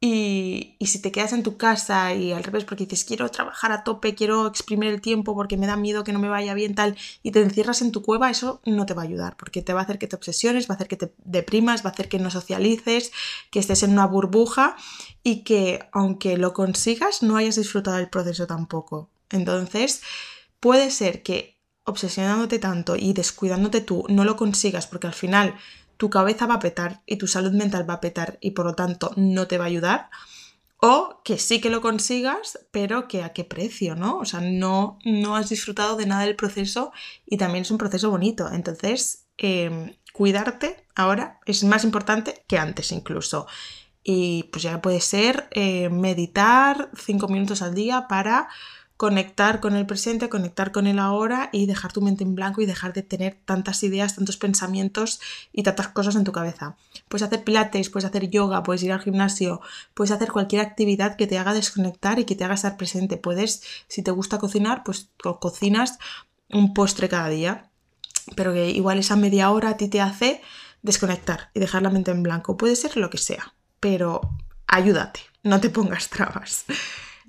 y, 0.00 0.76
si 0.80 1.02
te 1.02 1.10
quedas 1.10 1.32
en 1.32 1.42
tu 1.42 1.56
casa 1.56 2.14
y 2.14 2.32
al 2.32 2.44
revés, 2.44 2.64
porque 2.64 2.86
dices, 2.86 3.04
quiero 3.04 3.28
trabajar 3.30 3.72
a 3.72 3.82
tope, 3.82 4.14
quiero 4.14 4.46
exprimir 4.46 4.90
el 4.90 5.00
tiempo 5.00 5.34
porque 5.34 5.56
me 5.56 5.66
da 5.66 5.76
miedo 5.76 6.04
que 6.04 6.12
no 6.12 6.20
me 6.20 6.28
vaya 6.28 6.54
bien 6.54 6.74
tal, 6.74 6.96
y 7.22 7.32
te 7.32 7.42
encierras 7.42 7.82
en 7.82 7.90
tu 7.90 8.02
cueva, 8.02 8.30
eso 8.30 8.60
no 8.64 8.86
te 8.86 8.94
va 8.94 9.02
a 9.02 9.06
ayudar, 9.06 9.36
porque 9.36 9.60
te 9.60 9.72
va 9.72 9.80
a 9.80 9.82
hacer 9.82 9.98
que 9.98 10.06
te 10.06 10.14
obsesiones, 10.14 10.68
va 10.70 10.74
a 10.74 10.76
hacer 10.76 10.88
que 10.88 10.96
te 10.96 11.12
deprimas, 11.24 11.84
va 11.84 11.90
a 11.90 11.92
hacer 11.92 12.08
que 12.08 12.20
no 12.20 12.30
socialices, 12.30 13.10
que 13.50 13.58
estés 13.58 13.82
en 13.82 13.90
una 13.90 14.06
burbuja 14.06 14.76
y 15.24 15.42
que 15.42 15.88
aunque 15.92 16.36
lo 16.36 16.52
consigas, 16.52 17.22
no 17.22 17.36
hayas 17.36 17.56
disfrutado 17.56 17.96
del 17.96 18.08
proceso 18.08 18.46
tampoco. 18.46 19.10
Entonces, 19.30 20.02
puede 20.60 20.90
ser 20.90 21.22
que 21.22 21.58
obsesionándote 21.84 22.58
tanto 22.58 22.96
y 22.96 23.14
descuidándote 23.14 23.80
tú 23.80 24.04
no 24.08 24.24
lo 24.24 24.36
consigas 24.36 24.86
porque 24.86 25.06
al 25.06 25.14
final 25.14 25.54
tu 25.98 26.08
cabeza 26.08 26.46
va 26.46 26.54
a 26.54 26.60
petar 26.60 27.02
y 27.04 27.16
tu 27.16 27.26
salud 27.26 27.52
mental 27.52 27.88
va 27.88 27.94
a 27.94 28.00
petar 28.00 28.38
y 28.40 28.52
por 28.52 28.64
lo 28.64 28.74
tanto 28.74 29.12
no 29.16 29.46
te 29.46 29.58
va 29.58 29.64
a 29.64 29.66
ayudar. 29.66 30.10
O 30.80 31.20
que 31.24 31.38
sí 31.38 31.60
que 31.60 31.70
lo 31.70 31.80
consigas, 31.80 32.60
pero 32.70 33.08
que 33.08 33.24
a 33.24 33.32
qué 33.32 33.42
precio, 33.42 33.96
¿no? 33.96 34.18
O 34.18 34.24
sea, 34.24 34.40
no, 34.40 35.00
no 35.04 35.34
has 35.34 35.48
disfrutado 35.48 35.96
de 35.96 36.06
nada 36.06 36.22
del 36.22 36.36
proceso 36.36 36.92
y 37.26 37.36
también 37.36 37.62
es 37.62 37.72
un 37.72 37.78
proceso 37.78 38.10
bonito. 38.10 38.48
Entonces, 38.50 39.26
em, 39.38 39.96
cuidarte 40.12 40.84
ahora 40.94 41.40
es 41.46 41.64
más 41.64 41.82
importante 41.82 42.44
que 42.46 42.58
antes 42.58 42.92
incluso. 42.92 43.48
Y 44.04 44.44
pues 44.52 44.62
ya 44.62 44.80
puede 44.80 45.00
ser 45.00 45.48
eh, 45.50 45.88
meditar 45.88 46.90
cinco 46.96 47.26
minutos 47.26 47.60
al 47.60 47.74
día 47.74 48.06
para 48.08 48.48
conectar 48.98 49.60
con 49.60 49.76
el 49.76 49.86
presente, 49.86 50.28
conectar 50.28 50.72
con 50.72 50.88
el 50.88 50.98
ahora 50.98 51.50
y 51.52 51.66
dejar 51.66 51.92
tu 51.92 52.02
mente 52.02 52.24
en 52.24 52.34
blanco 52.34 52.60
y 52.60 52.66
dejar 52.66 52.92
de 52.92 53.02
tener 53.02 53.38
tantas 53.44 53.84
ideas, 53.84 54.16
tantos 54.16 54.36
pensamientos 54.36 55.20
y 55.52 55.62
tantas 55.62 55.86
cosas 55.86 56.16
en 56.16 56.24
tu 56.24 56.32
cabeza. 56.32 56.76
Puedes 57.08 57.22
hacer 57.22 57.44
pilates, 57.44 57.90
puedes 57.90 58.06
hacer 58.06 58.28
yoga, 58.28 58.64
puedes 58.64 58.82
ir 58.82 58.90
al 58.90 59.00
gimnasio, 59.00 59.60
puedes 59.94 60.10
hacer 60.10 60.32
cualquier 60.32 60.62
actividad 60.62 61.14
que 61.14 61.28
te 61.28 61.38
haga 61.38 61.54
desconectar 61.54 62.18
y 62.18 62.24
que 62.24 62.34
te 62.34 62.42
haga 62.42 62.54
estar 62.54 62.76
presente. 62.76 63.16
Puedes, 63.16 63.62
si 63.86 64.02
te 64.02 64.10
gusta 64.10 64.38
cocinar, 64.38 64.82
pues 64.82 65.10
cocinas 65.38 66.00
un 66.50 66.74
postre 66.74 67.08
cada 67.08 67.28
día, 67.28 67.70
pero 68.34 68.52
que 68.52 68.70
igual 68.70 68.98
esa 68.98 69.14
media 69.14 69.52
hora 69.52 69.70
a 69.70 69.76
ti 69.76 69.86
te 69.86 70.00
hace 70.00 70.42
desconectar 70.82 71.50
y 71.54 71.60
dejar 71.60 71.82
la 71.82 71.90
mente 71.90 72.10
en 72.10 72.24
blanco. 72.24 72.56
Puede 72.56 72.74
ser 72.74 72.96
lo 72.96 73.10
que 73.10 73.18
sea, 73.18 73.54
pero 73.78 74.22
ayúdate, 74.66 75.20
no 75.44 75.60
te 75.60 75.70
pongas 75.70 76.08
trabas. 76.08 76.64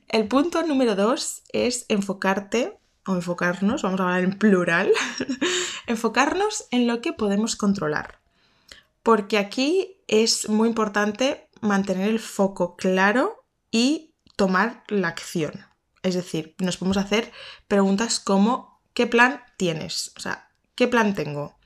El 0.09 0.27
punto 0.27 0.63
número 0.63 0.95
dos 0.95 1.43
es 1.49 1.85
enfocarte 1.87 2.79
o 3.05 3.13
enfocarnos, 3.13 3.83
vamos 3.83 3.99
a 3.99 4.05
hablar 4.05 4.23
en 4.23 4.39
plural, 4.39 4.91
enfocarnos 5.85 6.65
en 6.71 6.87
lo 6.87 6.99
que 6.99 7.13
podemos 7.13 7.55
controlar. 7.55 8.19
Porque 9.03 9.37
aquí 9.37 9.97
es 10.07 10.49
muy 10.49 10.67
importante 10.67 11.47
mantener 11.61 12.09
el 12.09 12.19
foco 12.19 12.75
claro 12.75 13.45
y 13.69 14.15
tomar 14.35 14.83
la 14.87 15.09
acción. 15.09 15.67
Es 16.01 16.15
decir, 16.15 16.55
nos 16.57 16.77
podemos 16.77 16.97
hacer 16.97 17.31
preguntas 17.67 18.19
como 18.19 18.81
¿qué 18.95 19.05
plan 19.05 19.43
tienes? 19.57 20.11
O 20.17 20.21
sea, 20.21 20.49
¿qué 20.73 20.87
plan 20.87 21.13
tengo? 21.13 21.59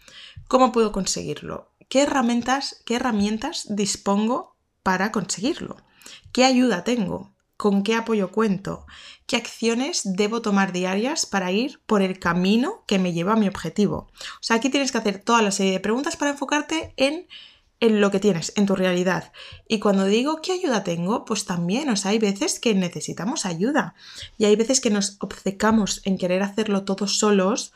¿Cómo 0.49 0.73
puedo 0.73 0.91
conseguirlo? 0.91 1.71
¿Qué 1.87 2.01
herramientas, 2.01 2.83
qué 2.85 2.95
herramientas 2.95 3.67
dispongo 3.69 4.57
para 4.83 5.13
conseguirlo? 5.13 5.77
¿Qué 6.33 6.43
ayuda 6.43 6.83
tengo? 6.83 7.32
Con 7.57 7.83
qué 7.83 7.95
apoyo 7.95 8.31
cuento, 8.31 8.85
qué 9.25 9.35
acciones 9.35 10.01
debo 10.03 10.41
tomar 10.41 10.71
diarias 10.73 11.25
para 11.25 11.51
ir 11.51 11.79
por 11.85 12.01
el 12.01 12.19
camino 12.19 12.83
que 12.87 12.99
me 12.99 13.13
lleva 13.13 13.33
a 13.33 13.37
mi 13.37 13.47
objetivo. 13.47 14.09
O 14.15 14.41
sea, 14.41 14.57
aquí 14.57 14.69
tienes 14.69 14.91
que 14.91 14.97
hacer 14.97 15.19
toda 15.19 15.41
la 15.41 15.51
serie 15.51 15.73
de 15.73 15.79
preguntas 15.79 16.17
para 16.17 16.31
enfocarte 16.31 16.93
en, 16.97 17.27
en 17.79 18.01
lo 18.01 18.11
que 18.11 18.19
tienes, 18.19 18.53
en 18.55 18.65
tu 18.65 18.75
realidad. 18.75 19.31
Y 19.67 19.79
cuando 19.79 20.05
digo 20.05 20.41
qué 20.41 20.53
ayuda 20.53 20.83
tengo, 20.83 21.25
pues 21.25 21.45
también, 21.45 21.89
o 21.89 21.95
sea, 21.95 22.11
hay 22.11 22.19
veces 22.19 22.59
que 22.59 22.73
necesitamos 22.73 23.45
ayuda 23.45 23.95
y 24.37 24.45
hay 24.45 24.55
veces 24.55 24.81
que 24.81 24.89
nos 24.89 25.17
obcecamos 25.19 26.01
en 26.05 26.17
querer 26.17 26.43
hacerlo 26.43 26.83
todos 26.83 27.17
solos 27.17 27.73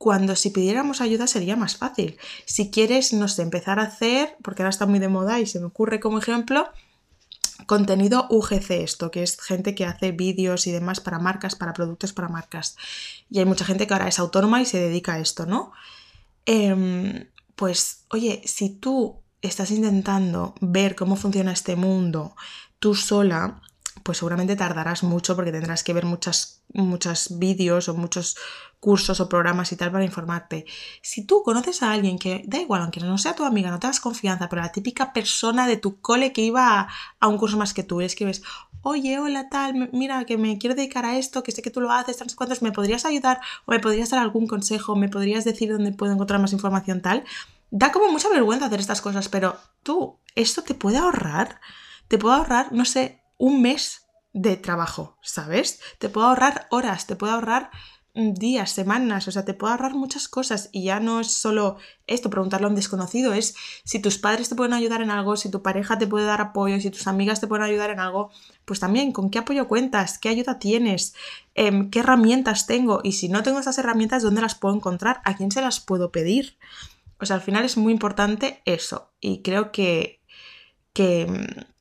cuando 0.00 0.34
si 0.34 0.48
pidiéramos 0.48 1.02
ayuda 1.02 1.26
sería 1.26 1.56
más 1.56 1.76
fácil. 1.76 2.16
Si 2.46 2.70
quieres, 2.70 3.12
no 3.12 3.28
sé, 3.28 3.42
empezar 3.42 3.78
a 3.78 3.82
hacer, 3.82 4.34
porque 4.42 4.62
ahora 4.62 4.70
está 4.70 4.86
muy 4.86 4.98
de 4.98 5.08
moda 5.08 5.40
y 5.40 5.46
se 5.46 5.60
me 5.60 5.66
ocurre 5.66 6.00
como 6.00 6.18
ejemplo, 6.18 6.70
contenido 7.70 8.26
UGC, 8.30 8.82
esto 8.82 9.12
que 9.12 9.22
es 9.22 9.40
gente 9.40 9.76
que 9.76 9.84
hace 9.84 10.10
vídeos 10.10 10.66
y 10.66 10.72
demás 10.72 10.98
para 10.98 11.20
marcas, 11.20 11.54
para 11.54 11.72
productos 11.72 12.12
para 12.12 12.28
marcas. 12.28 12.76
Y 13.30 13.38
hay 13.38 13.44
mucha 13.44 13.64
gente 13.64 13.86
que 13.86 13.94
ahora 13.94 14.08
es 14.08 14.18
autónoma 14.18 14.60
y 14.60 14.66
se 14.66 14.80
dedica 14.80 15.12
a 15.12 15.20
esto, 15.20 15.46
¿no? 15.46 15.70
Em, 16.46 17.28
pues, 17.54 18.06
oye, 18.10 18.42
si 18.44 18.70
tú 18.70 19.20
estás 19.40 19.70
intentando 19.70 20.56
ver 20.60 20.96
cómo 20.96 21.14
funciona 21.14 21.52
este 21.52 21.76
mundo 21.76 22.34
tú 22.80 22.96
sola, 22.96 23.62
pues 24.02 24.18
seguramente 24.18 24.56
tardarás 24.56 25.02
mucho 25.02 25.36
porque 25.36 25.52
tendrás 25.52 25.84
que 25.84 25.92
ver 25.92 26.04
muchas, 26.04 26.62
muchos 26.72 27.38
vídeos 27.38 27.88
o 27.88 27.94
muchos 27.94 28.36
cursos 28.80 29.20
o 29.20 29.28
programas 29.28 29.70
y 29.72 29.76
tal 29.76 29.92
para 29.92 30.04
informarte. 30.04 30.64
Si 31.02 31.26
tú 31.26 31.42
conoces 31.42 31.82
a 31.82 31.92
alguien 31.92 32.18
que, 32.18 32.42
da 32.46 32.58
igual, 32.58 32.80
aunque 32.82 33.00
no 33.00 33.18
sea 33.18 33.34
tu 33.34 33.44
amiga, 33.44 33.70
no 33.70 33.78
te 33.78 33.86
das 33.86 34.00
confianza, 34.00 34.48
pero 34.48 34.62
la 34.62 34.72
típica 34.72 35.12
persona 35.12 35.66
de 35.66 35.76
tu 35.76 36.00
cole 36.00 36.32
que 36.32 36.40
iba 36.40 36.88
a, 37.20 37.28
un 37.28 37.36
curso 37.36 37.58
más 37.58 37.74
que 37.74 37.82
tú, 37.82 38.00
es 38.00 38.16
que 38.16 38.24
ves, 38.24 38.42
oye, 38.82 39.18
hola, 39.18 39.50
tal, 39.50 39.90
mira, 39.92 40.24
que 40.24 40.38
me 40.38 40.56
quiero 40.58 40.74
dedicar 40.74 41.04
a 41.04 41.18
esto, 41.18 41.42
que 41.42 41.52
sé 41.52 41.60
que 41.60 41.70
tú 41.70 41.80
lo 41.82 41.92
haces, 41.92 42.16
tantos 42.16 42.34
cuantos, 42.34 42.62
¿me 42.62 42.72
podrías 42.72 43.04
ayudar? 43.04 43.40
¿O 43.66 43.72
me 43.72 43.80
podrías 43.80 44.10
dar 44.10 44.20
algún 44.20 44.46
consejo? 44.46 44.96
¿Me 44.96 45.10
podrías 45.10 45.44
decir 45.44 45.70
dónde 45.70 45.92
puedo 45.92 46.12
encontrar 46.12 46.40
más 46.40 46.54
información 46.54 47.02
tal? 47.02 47.24
Da 47.70 47.92
como 47.92 48.10
mucha 48.10 48.30
vergüenza 48.30 48.66
hacer 48.66 48.80
estas 48.80 49.02
cosas, 49.02 49.28
pero 49.28 49.58
tú, 49.82 50.18
esto 50.34 50.62
te 50.62 50.74
puede 50.74 50.96
ahorrar, 50.96 51.60
te 52.08 52.18
puede 52.18 52.36
ahorrar, 52.36 52.72
no 52.72 52.84
sé, 52.86 53.19
un 53.40 53.62
mes 53.62 54.06
de 54.32 54.56
trabajo, 54.56 55.16
¿sabes? 55.22 55.80
Te 55.98 56.08
puede 56.08 56.28
ahorrar 56.28 56.68
horas, 56.70 57.06
te 57.06 57.16
puede 57.16 57.32
ahorrar 57.32 57.70
mm, 58.14 58.34
días, 58.34 58.70
semanas, 58.70 59.26
o 59.26 59.32
sea, 59.32 59.46
te 59.46 59.54
puede 59.54 59.72
ahorrar 59.72 59.94
muchas 59.94 60.28
cosas 60.28 60.68
y 60.72 60.84
ya 60.84 61.00
no 61.00 61.20
es 61.20 61.32
solo 61.32 61.78
esto, 62.06 62.28
preguntarlo 62.28 62.66
a 62.66 62.70
un 62.70 62.76
desconocido, 62.76 63.32
es 63.32 63.56
si 63.82 63.98
tus 63.98 64.18
padres 64.18 64.50
te 64.50 64.54
pueden 64.54 64.74
ayudar 64.74 65.00
en 65.00 65.10
algo, 65.10 65.36
si 65.36 65.50
tu 65.50 65.62
pareja 65.62 65.98
te 65.98 66.06
puede 66.06 66.26
dar 66.26 66.42
apoyo, 66.42 66.78
si 66.80 66.90
tus 66.90 67.06
amigas 67.06 67.40
te 67.40 67.46
pueden 67.46 67.64
ayudar 67.64 67.88
en 67.90 67.98
algo, 67.98 68.30
pues 68.66 68.78
también 68.78 69.10
con 69.10 69.30
qué 69.30 69.38
apoyo 69.38 69.66
cuentas, 69.66 70.18
qué 70.18 70.28
ayuda 70.28 70.58
tienes, 70.58 71.14
em, 71.54 71.90
qué 71.90 72.00
herramientas 72.00 72.66
tengo 72.66 73.00
y 73.02 73.12
si 73.12 73.30
no 73.30 73.42
tengo 73.42 73.58
esas 73.58 73.78
herramientas, 73.78 74.22
¿dónde 74.22 74.42
las 74.42 74.54
puedo 74.54 74.74
encontrar? 74.74 75.22
¿A 75.24 75.34
quién 75.34 75.50
se 75.50 75.62
las 75.62 75.80
puedo 75.80 76.12
pedir? 76.12 76.58
O 77.18 77.26
sea, 77.26 77.36
al 77.36 77.42
final 77.42 77.64
es 77.64 77.78
muy 77.78 77.92
importante 77.92 78.60
eso 78.66 79.12
y 79.18 79.40
creo 79.42 79.72
que, 79.72 80.20
que 80.92 81.26
mm, 81.26 81.79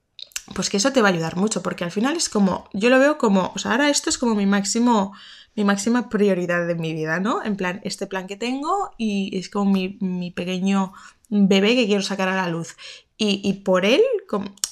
pues 0.55 0.69
que 0.69 0.77
eso 0.77 0.91
te 0.91 1.01
va 1.01 1.09
a 1.09 1.11
ayudar 1.11 1.35
mucho, 1.35 1.61
porque 1.61 1.83
al 1.83 1.91
final 1.91 2.15
es 2.15 2.29
como, 2.29 2.69
yo 2.73 2.89
lo 2.89 2.99
veo 2.99 3.17
como, 3.17 3.51
o 3.55 3.59
sea, 3.59 3.71
ahora 3.71 3.89
esto 3.89 4.09
es 4.09 4.17
como 4.17 4.35
mi 4.35 4.45
máximo, 4.45 5.13
mi 5.55 5.63
máxima 5.63 6.09
prioridad 6.09 6.67
de 6.67 6.75
mi 6.75 6.93
vida, 6.93 7.19
¿no? 7.19 7.43
En 7.43 7.55
plan, 7.55 7.81
este 7.83 8.07
plan 8.07 8.27
que 8.27 8.35
tengo 8.35 8.91
y 8.97 9.37
es 9.37 9.49
como 9.49 9.71
mi, 9.71 10.31
pequeño 10.31 10.93
bebé 11.29 11.75
que 11.75 11.85
quiero 11.85 12.01
sacar 12.01 12.29
a 12.29 12.35
la 12.35 12.49
luz. 12.49 12.75
Y, 13.21 13.51
por 13.65 13.83
él, 13.83 14.01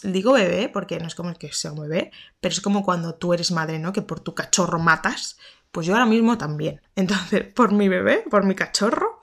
digo 0.04 0.32
bebé, 0.32 0.70
porque 0.70 1.00
no 1.00 1.08
es 1.08 1.16
como 1.16 1.34
que 1.34 1.52
sea 1.52 1.74
un 1.74 1.82
bebé, 1.82 2.12
pero 2.40 2.54
es 2.54 2.62
como 2.62 2.82
cuando 2.82 3.16
tú 3.16 3.34
eres 3.34 3.52
madre, 3.52 3.78
¿no? 3.78 3.92
Que 3.92 4.02
por 4.02 4.22
tu 4.22 4.34
cachorro 4.34 4.80
matas, 4.80 5.38
pues 5.74 5.86
yo 5.86 5.94
ahora 5.94 6.06
mismo 6.06 6.38
también. 6.38 6.80
Entonces, 6.96 7.44
por 7.54 7.74
mi 7.74 7.90
bebé, 7.90 8.24
por 8.32 8.46
mi 8.46 8.56
cachorro, 8.56 9.20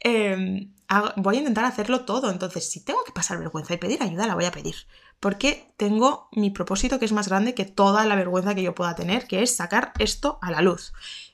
em, 0.00 0.74
voy 1.16 1.36
a 1.36 1.38
intentar 1.38 1.64
hacerlo 1.64 2.04
todo. 2.04 2.30
Entonces, 2.30 2.70
si 2.70 2.84
tengo 2.84 3.02
que 3.04 3.12
pasar 3.12 3.38
vergüenza 3.38 3.72
y 3.72 3.78
pedir 3.78 4.02
ayuda, 4.02 4.26
la 4.26 4.34
voy 4.34 4.44
a 4.44 4.52
pedir 4.52 4.74
porque 5.20 5.72
tengo 5.76 6.28
mi 6.32 6.50
propósito 6.50 6.98
que 6.98 7.04
es 7.04 7.12
más 7.12 7.28
grande 7.28 7.54
que 7.54 7.64
toda 7.64 8.04
la 8.06 8.16
vergüenza 8.16 8.54
que 8.54 8.62
yo 8.62 8.74
pueda 8.74 8.94
tener, 8.94 9.26
que 9.26 9.42
es 9.42 9.54
sacar 9.54 9.92
esto 9.98 10.38
a 10.42 10.50
la 10.50 10.62
luz. 10.62 10.92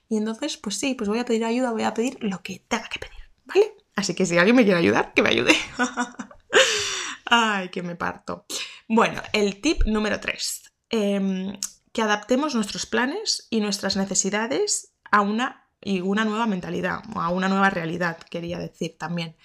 Y 0.08 0.16
entonces, 0.16 0.56
pues 0.56 0.78
sí, 0.78 0.94
pues 0.94 1.08
voy 1.08 1.18
a 1.18 1.24
pedir 1.24 1.44
ayuda, 1.44 1.72
voy 1.72 1.82
a 1.82 1.94
pedir 1.94 2.18
lo 2.20 2.42
que 2.42 2.62
tenga 2.68 2.88
que 2.88 2.98
pedir, 2.98 3.22
¿vale? 3.44 3.74
Así 3.96 4.14
que 4.14 4.26
si 4.26 4.38
alguien 4.38 4.56
me 4.56 4.64
quiere 4.64 4.78
ayudar, 4.78 5.12
que 5.14 5.22
me 5.22 5.30
ayude. 5.30 5.54
Ay, 7.26 7.68
que 7.70 7.82
me 7.82 7.96
parto. 7.96 8.46
Bueno, 8.88 9.22
el 9.32 9.60
tip 9.60 9.82
número 9.86 10.20
3. 10.20 10.72
Em, 10.90 11.58
que 11.92 12.02
adaptemos 12.02 12.54
nuestros 12.54 12.86
planes 12.86 13.46
y 13.50 13.60
nuestras 13.60 13.96
necesidades 13.96 14.92
a 15.10 15.20
una 15.20 15.68
y 15.80 16.00
una 16.00 16.24
nueva 16.24 16.46
mentalidad, 16.46 17.02
a 17.14 17.28
una 17.28 17.48
nueva 17.48 17.70
realidad, 17.70 18.18
quería 18.18 18.58
decir 18.58 18.96
también. 18.98 19.36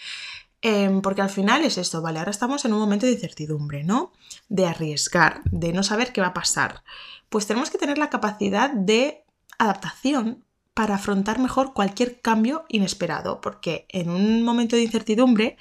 Em, 0.62 1.02
porque 1.02 1.22
al 1.22 1.30
final 1.30 1.64
es 1.64 1.78
esto, 1.78 2.02
¿vale? 2.02 2.20
Ahora 2.20 2.32
estamos 2.32 2.66
en 2.66 2.74
un 2.74 2.80
momento 2.80 3.06
de 3.06 3.14
incertidumbre, 3.14 3.84
¿no? 3.84 4.12
De 4.50 4.66
arriesgar, 4.66 5.42
de 5.46 5.72
no 5.72 5.84
saber 5.84 6.12
qué 6.12 6.22
va 6.22 6.28
a 6.28 6.34
pasar. 6.34 6.84
Pues 7.30 7.48
tenemos 7.48 7.70
que 7.70 7.78
tener 7.78 7.98
la 7.98 8.10
capacidad 8.10 8.72
de 8.72 9.24
adaptación 9.58 10.44
para 10.74 10.96
afrontar 10.96 11.40
mejor 11.40 11.74
cualquier 11.74 12.22
cambio 12.22 12.66
inesperado, 12.70 13.42
porque 13.42 13.86
en 13.90 14.10
un 14.10 14.44
momento 14.44 14.76
de 14.76 14.84
incertidumbre 14.84 15.58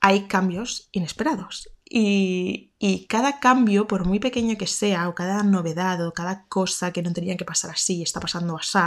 hay 0.00 0.28
cambios 0.28 0.88
inesperados. 0.92 1.70
Y, 1.88 2.72
cada 3.08 3.38
cambio, 3.38 3.86
por 3.86 4.04
muy 4.04 4.18
pequeño 4.18 4.56
que 4.56 4.66
sea, 4.66 5.08
o 5.08 5.14
cada 5.14 5.42
novedad, 5.42 6.04
o 6.06 6.12
cada 6.12 6.44
cosa 6.48 6.92
que 6.92 7.02
no 7.02 7.12
tenía 7.12 7.36
que 7.36 7.44
pasar 7.44 7.70
así, 7.70 8.02
está 8.02 8.20
pasando 8.20 8.56
así, 8.56 8.78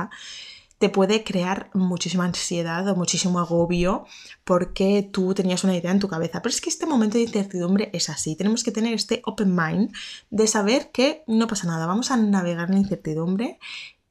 te 0.80 0.90
puede 0.90 1.26
crear 1.26 1.70
muchísima 1.74 2.24
ansiedad 2.24 2.88
o 2.88 2.96
muchísimo 2.96 3.40
agobio 3.40 4.06
porque 4.46 5.08
tú 5.12 5.34
tenías 5.34 5.66
una 5.66 5.76
idea 5.76 5.92
en 5.92 6.00
tu 6.00 6.08
cabeza. 6.08 6.42
Pero 6.42 6.56
es 6.56 6.62
que 6.62 6.70
este 6.70 6.86
momento 6.86 7.18
de 7.18 7.26
incertidumbre 7.26 7.90
es 7.94 8.10
así. 8.10 8.38
Tenemos 8.38 8.64
que 8.64 8.72
tener 8.72 8.94
este 8.94 9.22
open 9.26 9.54
mind 9.54 9.94
de 10.30 10.48
saber 10.48 10.90
que 10.92 11.24
no 11.28 11.48
pasa 11.48 11.68
nada. 11.68 11.86
Vamos 11.86 12.12
a 12.12 12.18
navegar 12.18 12.70
en 12.70 12.76
la 12.76 12.82
incertidumbre 12.82 13.60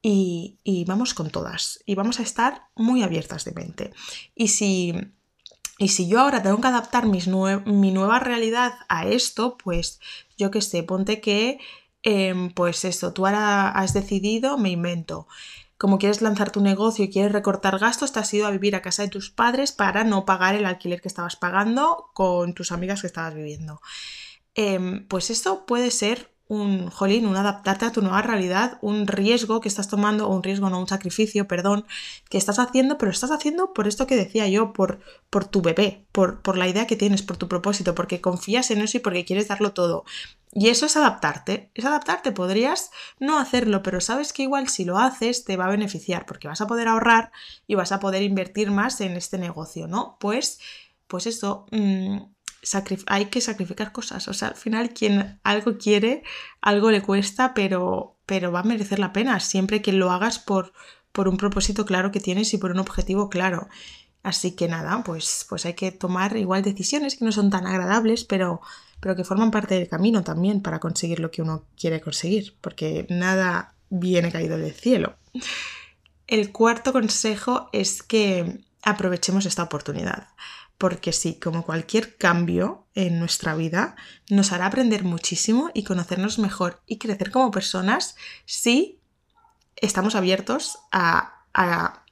y, 0.03 0.85
vamos 0.87 1.15
con 1.15 1.31
todas. 1.31 1.81
Y 1.87 1.95
vamos 1.95 2.19
a 2.19 2.23
estar 2.23 2.67
muy 2.75 3.01
abiertas 3.01 3.45
de 3.45 3.51
mente. 3.51 3.91
Y 4.35 4.49
si 4.49 4.93
y 5.79 5.87
si 5.87 6.09
yo 6.09 6.19
ahora 6.19 6.43
tengo 6.43 6.59
que 6.59 6.67
adaptar 6.67 7.05
mi 7.05 7.91
nueva 7.91 8.19
realidad 8.19 8.73
a 8.89 9.07
esto, 9.07 9.57
pues 9.57 10.01
yo 10.37 10.51
qué 10.51 10.61
sé, 10.61 10.83
ponte 10.83 11.21
que, 11.21 11.57
em, 12.03 12.51
pues 12.51 12.83
esto, 12.83 13.13
tú 13.13 13.25
ahora 13.25 13.69
has 13.69 13.93
decidido, 13.93 14.57
me 14.57 14.71
invento, 14.71 15.27
como 15.79 15.97
quieres 15.97 16.21
lanzar 16.21 16.51
tu 16.51 16.59
negocio 16.59 17.05
y 17.05 17.09
quieres 17.09 17.31
recortar 17.31 17.79
gastos, 17.79 18.11
te 18.11 18.19
has 18.19 18.33
ido 18.33 18.45
a 18.45 18.51
vivir 18.51 18.75
a 18.75 18.81
casa 18.81 19.01
de 19.03 19.07
tus 19.07 19.31
padres 19.31 19.71
para 19.71 20.03
no 20.03 20.25
pagar 20.25 20.53
el 20.55 20.65
alquiler 20.65 21.01
que 21.01 21.07
estabas 21.07 21.37
pagando 21.37 22.11
con 22.13 22.53
tus 22.53 22.73
amigas 22.73 22.99
que 22.99 23.07
estabas 23.07 23.33
viviendo. 23.33 23.79
Em, 24.55 25.07
pues 25.07 25.29
esto 25.29 25.65
puede 25.65 25.89
ser 25.89 26.35
un, 26.49 26.89
jolín, 26.89 27.27
un 27.27 27.37
adaptarte 27.37 27.85
a 27.85 27.91
tu 27.91 28.01
nueva 28.01 28.23
realidad, 28.23 28.79
un 28.81 29.05
riesgo 29.05 29.61
que 29.61 29.69
estás 29.69 29.87
tomando, 29.87 30.27
o 30.27 30.35
un 30.35 30.41
riesgo, 30.41 30.69
no 30.69 30.79
un 30.79 30.87
sacrificio, 30.87 31.47
perdón, 31.47 31.85
que 32.27 32.39
estás 32.39 32.57
haciendo, 32.57 32.97
pero 32.97 33.11
estás 33.11 33.29
haciendo 33.29 33.71
por 33.71 33.87
esto 33.87 34.07
que 34.07 34.15
decía 34.15 34.47
yo, 34.47 34.73
por, 34.73 34.99
por 35.29 35.45
tu 35.45 35.61
bebé, 35.61 36.07
por, 36.11 36.41
por 36.41 36.57
la 36.57 36.67
idea 36.67 36.87
que 36.87 36.95
tienes, 36.95 37.21
por 37.21 37.37
tu 37.37 37.47
propósito, 37.47 37.93
porque 37.93 38.19
confías 38.19 38.71
en 38.71 38.81
eso 38.81 38.97
y 38.97 38.99
porque 38.99 39.25
quieres 39.25 39.47
darlo 39.47 39.73
todo. 39.73 40.05
Y 40.51 40.69
eso 40.69 40.87
es 40.87 40.97
adaptarte, 40.97 41.69
es 41.75 41.85
adaptarte, 41.85 42.31
podrías 42.31 42.89
no 43.19 43.37
hacerlo, 43.37 43.83
pero 43.83 44.01
sabes 44.01 44.33
que 44.33 44.41
igual 44.41 44.69
si 44.69 44.85
lo 44.85 44.97
haces 44.97 45.45
te 45.45 45.55
va 45.55 45.65
a 45.65 45.69
beneficiar, 45.69 46.25
porque 46.25 46.47
vas 46.47 46.61
a 46.61 46.67
poder 46.67 46.87
ahorrar 46.87 47.31
y 47.67 47.75
vas 47.75 47.91
a 47.91 47.99
poder 47.99 48.23
invertir 48.23 48.71
más 48.71 49.01
en 49.01 49.11
este 49.17 49.37
negocio, 49.37 49.87
¿no? 49.87 50.17
Pues, 50.19 50.59
pues 51.05 51.27
eso, 51.27 51.67
mm, 51.69 52.17
hay 53.07 53.25
que 53.25 53.41
sacrificar 53.41 53.91
cosas. 53.91 54.27
O 54.27 54.33
sea, 54.33 54.49
al 54.49 54.55
final 54.55 54.93
quien 54.93 55.39
algo 55.43 55.77
quiere, 55.77 56.23
algo 56.61 56.91
le 56.91 57.01
cuesta, 57.01 57.53
pero, 57.53 58.17
pero 58.25 58.51
va 58.51 58.61
a 58.61 58.63
merecer 58.63 58.99
la 58.99 59.13
pena 59.13 59.39
siempre 59.39 59.81
que 59.81 59.93
lo 59.93 60.11
hagas 60.11 60.39
por, 60.39 60.73
por 61.11 61.27
un 61.27 61.37
propósito 61.37 61.85
claro 61.85 62.11
que 62.11 62.19
tienes 62.19 62.53
y 62.53 62.57
por 62.57 62.71
un 62.71 62.79
objetivo 62.79 63.29
claro. 63.29 63.67
Así 64.21 64.51
que 64.51 64.67
nada, 64.67 65.01
pues, 65.03 65.45
pues 65.47 65.65
hay 65.65 65.73
que 65.73 65.91
tomar 65.91 66.35
igual 66.35 66.61
decisiones 66.61 67.15
que 67.15 67.25
no 67.25 67.31
son 67.31 67.49
tan 67.49 67.65
agradables, 67.65 68.25
pero, 68.25 68.61
pero 68.99 69.15
que 69.15 69.23
forman 69.23 69.51
parte 69.51 69.75
del 69.75 69.87
camino 69.87 70.23
también 70.23 70.61
para 70.61 70.79
conseguir 70.79 71.19
lo 71.19 71.31
que 71.31 71.41
uno 71.41 71.63
quiere 71.77 72.01
conseguir, 72.01 72.55
porque 72.59 73.07
nada 73.09 73.75
viene 73.89 74.31
caído 74.31 74.57
del 74.57 74.73
cielo. 74.73 75.15
El 76.27 76.51
cuarto 76.51 76.91
consejo 76.91 77.69
es 77.71 78.03
que 78.03 78.59
aprovechemos 78.83 79.45
esta 79.45 79.63
oportunidad 79.63 80.27
porque 80.79 81.11
sí, 81.11 81.35
como 81.35 81.63
cualquier 81.63 82.15
cambio 82.15 82.87
en 82.95 83.19
nuestra 83.19 83.53
vida, 83.53 83.97
nos 84.29 84.53
hará 84.53 84.65
aprender 84.65 85.03
muchísimo 85.03 85.69
y 85.73 85.83
conocernos 85.83 86.39
mejor 86.39 86.81
y 86.87 86.97
crecer 86.97 87.31
como 87.31 87.51
personas 87.51 88.15
si 88.45 89.01
estamos 89.75 90.15
abiertos 90.15 90.79
a, 90.93 91.43
a, 91.53 92.05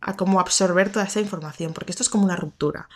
a 0.00 0.16
absorber 0.40 0.90
toda 0.90 1.04
esa 1.04 1.20
información, 1.20 1.72
porque 1.72 1.92
esto 1.92 2.02
es 2.02 2.08
como 2.08 2.24
una 2.24 2.34
ruptura. 2.34 2.88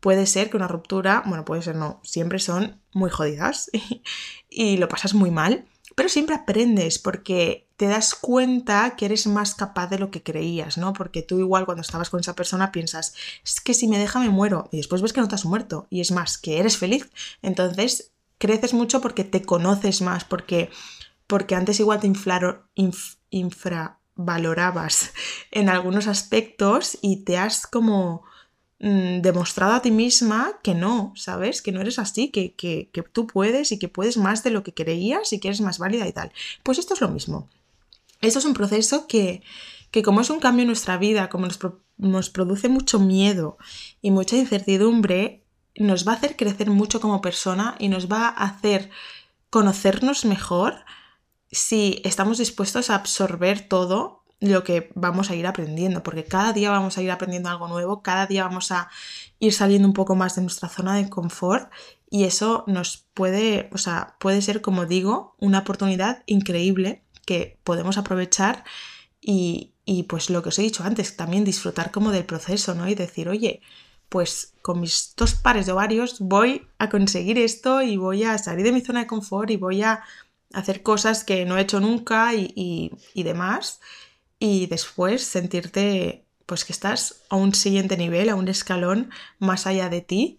Puede 0.00 0.26
ser 0.26 0.50
que 0.50 0.56
una 0.56 0.68
ruptura, 0.68 1.22
bueno, 1.24 1.44
puede 1.44 1.62
ser 1.62 1.76
no, 1.76 2.00
siempre 2.02 2.40
son 2.40 2.80
muy 2.92 3.10
jodidas 3.10 3.70
y 4.50 4.76
lo 4.76 4.88
pasas 4.88 5.14
muy 5.14 5.30
mal, 5.30 5.66
pero 5.94 6.08
siempre 6.08 6.34
aprendes 6.34 6.98
porque 6.98 7.68
te 7.76 7.86
das 7.86 8.14
cuenta 8.14 8.94
que 8.96 9.06
eres 9.06 9.26
más 9.26 9.54
capaz 9.54 9.88
de 9.88 9.98
lo 9.98 10.10
que 10.10 10.22
creías, 10.22 10.78
¿no? 10.78 10.92
Porque 10.92 11.22
tú 11.22 11.38
igual 11.38 11.64
cuando 11.66 11.82
estabas 11.82 12.10
con 12.10 12.20
esa 12.20 12.34
persona 12.34 12.72
piensas, 12.72 13.14
es 13.44 13.60
que 13.60 13.74
si 13.74 13.88
me 13.88 13.98
deja 13.98 14.20
me 14.20 14.28
muero 14.28 14.68
y 14.70 14.76
después 14.76 15.02
ves 15.02 15.12
que 15.12 15.20
no 15.20 15.28
te 15.28 15.34
has 15.34 15.44
muerto 15.44 15.86
y 15.90 16.00
es 16.00 16.12
más, 16.12 16.38
que 16.38 16.58
eres 16.58 16.76
feliz. 16.76 17.10
Entonces 17.42 18.12
creces 18.38 18.74
mucho 18.74 19.00
porque 19.00 19.24
te 19.24 19.42
conoces 19.42 20.02
más, 20.02 20.24
porque, 20.24 20.70
porque 21.26 21.54
antes 21.54 21.80
igual 21.80 22.00
te 22.00 22.12
infravalorabas 23.30 25.12
en 25.50 25.68
algunos 25.68 26.06
aspectos 26.06 26.98
y 27.02 27.24
te 27.24 27.38
has 27.38 27.66
como 27.66 28.22
Mm, 28.84 29.22
demostrado 29.22 29.72
a 29.72 29.80
ti 29.80 29.90
misma 29.90 30.60
que 30.62 30.74
no, 30.74 31.14
¿sabes? 31.16 31.62
Que 31.62 31.72
no 31.72 31.80
eres 31.80 31.98
así, 31.98 32.28
que, 32.28 32.54
que, 32.54 32.90
tú 33.14 33.26
puedes 33.26 33.72
y 33.72 33.78
que 33.78 33.88
puedes 33.88 34.18
más 34.18 34.44
de 34.44 34.50
lo 34.50 34.62
que 34.62 34.74
creías 34.74 35.32
y 35.32 35.40
que 35.40 35.48
eres 35.48 35.62
más 35.62 35.78
válida 35.78 36.06
y 36.06 36.12
tal. 36.12 36.32
Pues 36.62 36.76
esto 36.76 36.92
es 36.92 37.00
lo 37.00 37.08
mismo. 37.08 37.48
Esto 38.20 38.40
es 38.40 38.44
un 38.44 38.52
proceso 38.52 39.06
que, 39.06 39.42
que 39.90 40.02
como 40.02 40.20
es 40.20 40.28
un 40.28 40.38
cambio 40.38 40.64
en 40.64 40.66
nuestra 40.66 40.98
vida, 40.98 41.30
como 41.30 41.46
nos, 41.46 41.58
nos 41.96 42.28
produce 42.28 42.68
mucho 42.68 42.98
miedo 42.98 43.56
y 44.02 44.10
mucha 44.10 44.36
incertidumbre, 44.36 45.46
nos 45.76 46.06
va 46.06 46.12
a 46.12 46.16
hacer 46.16 46.36
crecer 46.36 46.68
mucho 46.68 47.00
como 47.00 47.22
persona 47.22 47.76
y 47.78 47.88
nos 47.88 48.12
va 48.12 48.28
a 48.28 48.44
hacer 48.44 48.90
conocernos 49.48 50.26
mejor 50.26 50.84
si 51.50 52.02
estamos 52.04 52.36
dispuestos 52.36 52.90
a 52.90 52.96
absorber 52.96 53.66
todo 53.66 54.23
lo 54.50 54.64
que 54.64 54.90
vamos 54.94 55.30
a 55.30 55.34
ir 55.34 55.46
aprendiendo, 55.46 56.02
porque 56.02 56.24
cada 56.24 56.52
día 56.52 56.70
vamos 56.70 56.98
a 56.98 57.02
ir 57.02 57.10
aprendiendo 57.10 57.48
algo 57.48 57.68
nuevo, 57.68 58.02
cada 58.02 58.26
día 58.26 58.44
vamos 58.44 58.72
a 58.72 58.88
ir 59.38 59.52
saliendo 59.52 59.88
un 59.88 59.94
poco 59.94 60.14
más 60.16 60.36
de 60.36 60.42
nuestra 60.42 60.68
zona 60.68 60.96
de 60.96 61.08
confort 61.08 61.70
y 62.10 62.24
eso 62.24 62.64
nos 62.66 63.06
puede, 63.14 63.68
o 63.72 63.78
sea, 63.78 64.16
puede 64.20 64.42
ser, 64.42 64.60
como 64.60 64.86
digo, 64.86 65.34
una 65.38 65.60
oportunidad 65.60 66.22
increíble 66.26 67.02
que 67.26 67.58
podemos 67.64 67.98
aprovechar 67.98 68.64
y, 69.20 69.72
y 69.84 70.04
pues 70.04 70.30
lo 70.30 70.42
que 70.42 70.50
os 70.50 70.58
he 70.58 70.62
dicho 70.62 70.84
antes, 70.84 71.16
también 71.16 71.44
disfrutar 71.44 71.90
como 71.90 72.12
del 72.12 72.24
proceso, 72.24 72.74
¿no? 72.74 72.88
Y 72.88 72.94
decir, 72.94 73.28
oye, 73.28 73.62
pues 74.08 74.54
con 74.62 74.80
mis 74.80 75.14
dos 75.16 75.34
pares 75.34 75.66
de 75.66 75.72
ovarios 75.72 76.20
voy 76.20 76.68
a 76.78 76.88
conseguir 76.88 77.38
esto 77.38 77.82
y 77.82 77.96
voy 77.96 78.24
a 78.24 78.38
salir 78.38 78.64
de 78.64 78.72
mi 78.72 78.80
zona 78.80 79.00
de 79.00 79.06
confort 79.06 79.50
y 79.50 79.56
voy 79.56 79.82
a 79.82 80.02
hacer 80.52 80.82
cosas 80.82 81.24
que 81.24 81.44
no 81.44 81.58
he 81.58 81.62
hecho 81.62 81.80
nunca 81.80 82.32
y, 82.34 82.52
y, 82.54 82.92
y 83.12 83.24
demás 83.24 83.80
y 84.44 84.66
después 84.66 85.24
sentirte 85.24 86.26
pues 86.44 86.66
que 86.66 86.74
estás 86.74 87.22
a 87.30 87.36
un 87.36 87.54
siguiente 87.54 87.96
nivel, 87.96 88.28
a 88.28 88.34
un 88.34 88.48
escalón 88.48 89.10
más 89.38 89.66
allá 89.66 89.88
de 89.88 90.02
ti 90.02 90.38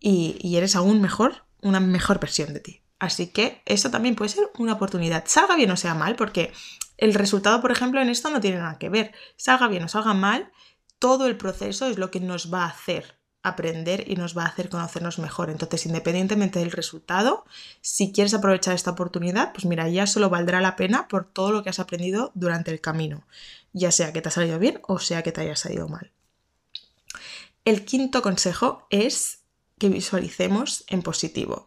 y, 0.00 0.56
eres 0.56 0.74
aún 0.74 1.02
mejor, 1.02 1.44
una 1.60 1.78
mejor 1.78 2.18
versión 2.18 2.54
de 2.54 2.60
ti. 2.60 2.82
Así 2.98 3.26
que 3.26 3.60
eso 3.66 3.90
también 3.90 4.14
puede 4.14 4.30
ser 4.30 4.50
una 4.56 4.72
oportunidad, 4.72 5.24
salga 5.26 5.54
bien 5.54 5.70
o 5.70 5.76
sea 5.76 5.94
mal, 5.94 6.16
porque 6.16 6.50
el 6.96 7.12
resultado, 7.12 7.60
por 7.60 7.72
ejemplo, 7.72 8.00
en 8.00 8.08
esto 8.08 8.30
no 8.30 8.40
tiene 8.40 8.56
nada 8.56 8.78
que 8.78 8.88
ver. 8.88 9.12
Salga 9.36 9.68
bien 9.68 9.84
o 9.84 9.88
salga 9.88 10.14
mal, 10.14 10.50
todo 10.98 11.26
el 11.26 11.36
proceso 11.36 11.88
es 11.88 11.98
lo 11.98 12.10
que 12.10 12.20
nos 12.20 12.50
va 12.50 12.64
a 12.64 12.68
hacer 12.68 13.18
aprender 13.42 14.04
y 14.08 14.16
nos 14.16 14.36
va 14.36 14.44
a 14.44 14.48
hacer 14.48 14.68
conocernos 14.68 15.18
mejor. 15.18 15.50
Entonces, 15.50 15.86
independientemente 15.86 16.58
del 16.58 16.70
resultado, 16.70 17.44
si 17.80 18.12
quieres 18.12 18.34
aprovechar 18.34 18.74
esta 18.74 18.92
oportunidad, 18.92 19.52
pues 19.52 19.64
mira, 19.64 19.88
ya 19.88 20.06
solo 20.06 20.30
valdrá 20.30 20.60
la 20.60 20.76
pena 20.76 21.08
por 21.08 21.24
todo 21.24 21.52
lo 21.52 21.62
que 21.62 21.70
has 21.70 21.80
aprendido 21.80 22.30
durante 22.34 22.70
el 22.70 22.80
camino, 22.80 23.24
ya 23.72 23.90
sea 23.90 24.12
que 24.12 24.22
te 24.22 24.28
ha 24.28 24.32
salido 24.32 24.58
bien 24.58 24.80
o 24.86 24.98
sea 24.98 25.22
que 25.22 25.32
te 25.32 25.40
haya 25.40 25.56
salido 25.56 25.88
mal. 25.88 26.10
El 27.64 27.84
quinto 27.84 28.22
consejo 28.22 28.86
es 28.90 29.40
que 29.78 29.88
visualicemos 29.88 30.84
en 30.88 31.02
positivo. 31.02 31.66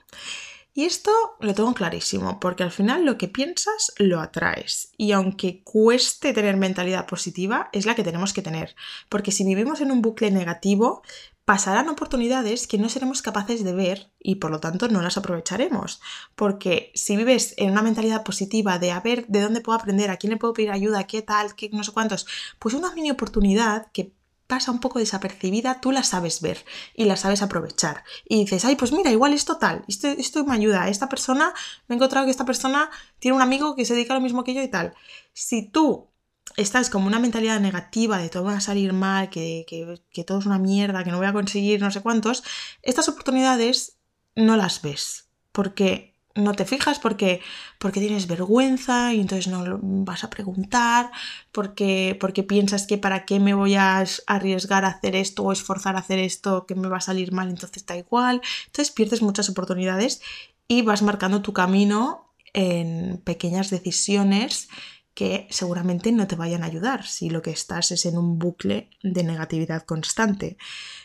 Y 0.78 0.84
esto 0.84 1.12
lo 1.40 1.54
tengo 1.54 1.74
clarísimo, 1.74 2.38
porque 2.42 2.64
al 2.64 2.72
final 2.72 3.06
lo 3.06 3.18
que 3.18 3.30
piensas 3.30 3.94
lo 3.98 4.20
atraes. 4.20 4.90
Y 4.98 5.14
aunque 5.14 5.64
cueste 5.64 6.34
tener 6.34 6.58
mentalidad 6.58 7.08
positiva, 7.08 7.70
es 7.72 7.86
la 7.86 7.96
que 7.96 8.04
tenemos 8.04 8.34
que 8.34 8.42
tener. 8.42 8.76
Porque 9.08 9.32
si 9.32 9.46
vivimos 9.46 9.80
en 9.80 9.90
un 9.90 10.02
bucle 10.02 10.32
negativo, 10.32 11.02
pasarán 11.46 11.90
oportunidades 11.90 12.66
que 12.66 12.80
no 12.80 12.90
seremos 12.90 13.22
capaces 13.22 13.64
de 13.64 13.74
ver 13.74 14.12
y 14.20 14.36
por 14.36 14.50
lo 14.50 14.60
tanto 14.60 14.88
no 14.88 15.02
las 15.02 15.18
aprovecharemos. 15.18 16.02
Porque 16.36 16.92
si 16.96 17.16
vives 17.16 17.54
en 17.58 17.72
una 17.72 17.84
mentalidad 17.84 18.24
positiva 18.24 18.80
de 18.80 18.92
a 18.92 19.00
ver 19.00 19.28
de 19.28 19.42
dónde 19.42 19.62
puedo 19.62 19.78
aprender, 19.78 20.10
a 20.10 20.18
quién 20.18 20.32
le 20.32 20.38
puedo 20.38 20.54
pedir 20.54 20.72
ayuda, 20.72 21.06
qué 21.06 21.22
tal, 21.22 21.56
qué 21.56 21.70
no 21.72 21.84
sé 21.84 21.92
cuántos, 21.92 22.26
pues 22.58 22.74
una 22.74 22.92
mini 22.94 23.12
oportunidad 23.12 23.92
que 23.92 24.12
pasa 24.48 24.72
un 24.72 24.80
poco 24.80 25.00
desapercibida, 25.00 25.82
tú 25.82 25.92
la 25.92 26.04
sabes 26.04 26.42
ver 26.42 26.66
y 26.96 27.06
la 27.06 27.16
sabes 27.16 27.42
aprovechar. 27.42 28.04
Y 28.28 28.40
dices, 28.40 28.66
ay, 28.66 28.76
pues 28.76 28.92
mira, 28.92 29.12
igual 29.12 29.34
esto 29.34 29.58
tal, 29.58 29.86
esto, 29.88 30.08
esto 30.08 30.44
me 30.46 30.56
ayuda. 30.56 30.90
Esta 30.90 31.10
persona, 31.10 31.54
me 31.88 31.96
he 31.96 31.98
encontrado 31.98 32.26
que 32.26 32.32
esta 32.32 32.46
persona 32.46 32.90
tiene 33.20 33.36
un 33.36 33.44
amigo 33.44 33.76
que 33.76 33.86
se 33.86 33.94
dedica 33.94 34.14
a 34.14 34.18
lo 34.18 34.24
mismo 34.24 34.44
que 34.44 34.54
yo 34.54 34.64
y 34.64 34.68
tal. 34.68 34.94
Si 35.34 35.68
tú 35.70 36.10
estás 36.58 36.90
como 36.90 37.08
una 37.08 37.20
mentalidad 37.20 37.60
negativa 37.60 38.18
de 38.18 38.30
todo 38.30 38.46
va 38.46 38.58
a 38.58 38.62
salir 38.62 38.94
mal, 38.94 39.30
que, 39.30 39.66
que, 39.68 40.24
todo 40.24 40.40
es 40.40 40.46
una 40.46 40.60
mierda, 40.60 41.04
que 41.04 41.12
no 41.12 41.18
voy 41.18 41.28
a 41.28 41.34
conseguir 41.34 41.82
no 41.82 41.92
sé 41.92 42.02
cuántos, 42.02 42.44
estas 42.82 43.10
oportunidades 43.10 43.98
no 44.36 44.56
las 44.58 44.82
ves. 44.82 45.30
Porque 45.52 46.16
no 46.36 46.54
te 46.54 46.66
fijas 46.66 47.00
porque, 47.00 47.40
porque 47.80 48.02
tienes 48.02 48.28
vergüenza 48.28 49.14
y 49.14 49.22
entonces 49.22 49.48
no 49.48 49.80
vas 49.82 50.26
a 50.26 50.30
preguntar, 50.30 51.10
porque, 51.54 52.18
porque 52.20 52.44
piensas 52.44 52.86
que 52.86 52.98
para 52.98 53.26
qué 53.26 53.40
me 53.40 53.54
voy 53.54 53.76
a 53.76 54.04
arriesgar 54.28 54.84
a 54.84 54.90
hacer 54.90 55.16
esto 55.16 55.44
o 55.44 55.54
esforzar 55.54 55.96
a 55.96 56.00
hacer 56.00 56.20
esto 56.20 56.66
que 56.66 56.76
me 56.76 56.90
va 56.90 56.98
a 56.98 57.02
salir 57.02 57.32
mal, 57.32 57.50
entonces 57.50 57.86
da 57.86 57.96
igual. 57.96 58.42
Entonces 58.66 58.94
pierdes 58.94 59.22
muchas 59.22 59.50
oportunidades 59.50 60.22
y 60.68 60.82
vas 60.82 61.02
marcando 61.02 61.42
tu 61.42 61.54
camino 61.54 62.34
en 62.54 63.22
pequeñas 63.24 63.70
decisiones 63.70 64.70
que 65.16 65.48
seguramente 65.50 66.12
no 66.12 66.28
te 66.28 66.36
vayan 66.36 66.62
a 66.62 66.68
ayudar 66.68 67.08
si 67.08 67.30
lo 67.30 67.42
que 67.42 67.50
estás 67.50 67.92
es 67.92 68.06
en 68.06 68.18
un 68.18 68.38
bucle 68.38 68.90
de 69.02 69.24
negatividad 69.24 69.84
constante. 69.84 70.58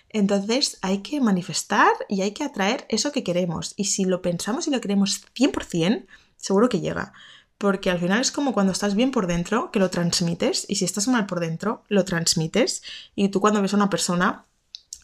Entonces 0.09 0.79
hay 0.83 0.99
que 0.99 1.21
manifestar 1.21 1.93
y 2.09 2.23
hay 2.23 2.33
que 2.33 2.43
atraer 2.45 2.85
eso 2.89 3.13
que 3.13 3.23
queremos. 3.23 3.73
Y 3.77 3.85
si 3.85 4.05
lo 4.05 4.21
pensamos 4.21 4.67
y 4.67 4.73
lo 4.73 4.81
queremos 4.81 5.23
100%, 5.35 6.07
seguro 6.37 6.69
que 6.69 6.81
llega. 6.81 7.13
Porque 7.57 7.89
al 7.89 8.01
final 8.01 8.21
es 8.21 8.33
como 8.33 8.53
cuando 8.53 8.73
estás 8.73 8.97
bien 8.97 9.13
por 9.13 9.29
dentro, 9.29 9.71
que 9.71 9.79
lo 9.79 9.91
transmites, 9.91 10.67
y 10.69 10.77
si 10.77 10.85
estás 10.85 11.07
mal 11.07 11.27
por 11.27 11.39
dentro, 11.39 11.85
lo 11.89 12.05
transmites. 12.05 12.83
Y 13.15 13.29
tú 13.29 13.41
cuando 13.41 13.63
ves 13.63 13.75
a 13.75 13.77
una 13.77 13.91
persona 13.91 14.47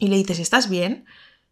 y 0.00 0.08
le 0.08 0.16
dices, 0.16 0.40
¿estás 0.40 0.68
bien? 0.68 1.04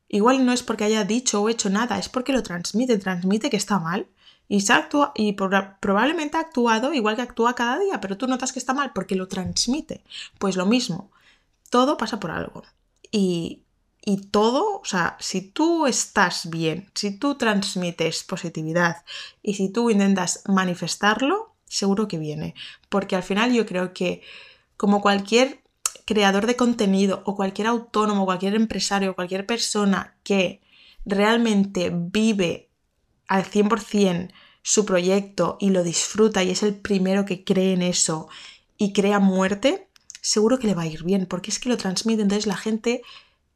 Igual 0.09 0.45
no 0.45 0.53
es 0.53 0.63
porque 0.63 0.85
haya 0.85 1.05
dicho 1.05 1.41
o 1.41 1.49
hecho 1.49 1.71
nada, 1.71 1.99
es 1.99 2.09
porque 2.09 2.33
lo 2.33 2.43
transmite, 2.43 2.99
transmite 2.99 3.49
que 3.51 3.57
está 3.57 3.79
mal. 3.79 4.09
Y, 4.49 4.71
actúa, 4.71 5.13
y 5.15 5.33
probablemente 5.33 6.37
ha 6.37 6.41
actuado 6.41 6.93
igual 6.93 7.17
que 7.17 7.23
actúa 7.23 7.55
cada 7.55 7.79
día, 7.79 8.01
pero 8.01 8.19
tú 8.19 8.27
notas 8.27 8.53
que 8.53 8.59
está 8.59 8.75
mal 8.75 8.93
porque 8.95 9.17
lo 9.17 9.27
transmite. 9.27 10.05
Pues 10.39 10.57
lo 10.57 10.67
mismo, 10.67 11.11
todo 11.71 11.97
pasa 11.97 12.21
por 12.21 12.31
algo. 12.31 12.63
Y, 13.11 13.63
y 14.05 14.19
todo, 14.19 14.81
o 14.81 14.85
sea, 14.85 15.17
si 15.19 15.41
tú 15.41 15.87
estás 15.87 16.51
bien, 16.51 16.91
si 16.95 17.19
tú 17.19 17.37
transmites 17.37 18.23
positividad 18.25 19.05
y 19.43 19.55
si 19.55 19.71
tú 19.71 19.89
intentas 19.91 20.43
manifestarlo, 20.47 21.55
seguro 21.67 22.07
que 22.07 22.19
viene. 22.19 22.55
Porque 22.89 23.17
al 23.17 23.23
final 23.23 23.53
yo 23.53 23.65
creo 23.65 23.95
que 23.95 24.23
como 24.77 25.01
cualquier 25.01 25.63
creador 26.05 26.47
de 26.47 26.57
contenido 26.57 27.23
o 27.25 27.35
cualquier 27.35 27.69
autónomo, 27.69 28.27
cualquier 28.27 28.55
empresario, 28.55 29.15
cualquier 29.15 29.47
persona 29.47 30.15
que 30.23 30.61
realmente 31.07 31.91
vive 31.95 32.69
al 33.35 33.45
100% 33.45 34.33
su 34.63 34.87
proyecto 34.87 35.59
y 35.61 35.71
lo 35.71 35.83
disfruta 35.83 36.43
y 36.43 36.51
es 36.51 36.63
el 36.63 36.75
primero 36.75 37.25
que 37.25 37.45
cree 37.45 37.75
en 37.75 37.83
eso 37.83 38.29
y 38.79 38.93
crea 38.93 39.19
muerte, 39.19 39.89
seguro 40.21 40.59
que 40.59 40.69
le 40.69 40.75
va 40.75 40.83
a 40.83 40.87
ir 40.87 41.03
bien, 41.03 41.27
porque 41.27 41.51
es 41.51 41.59
que 41.59 41.69
lo 41.69 41.77
transmite, 41.77 42.23
entonces 42.23 42.47
la 42.47 42.57
gente 42.57 43.03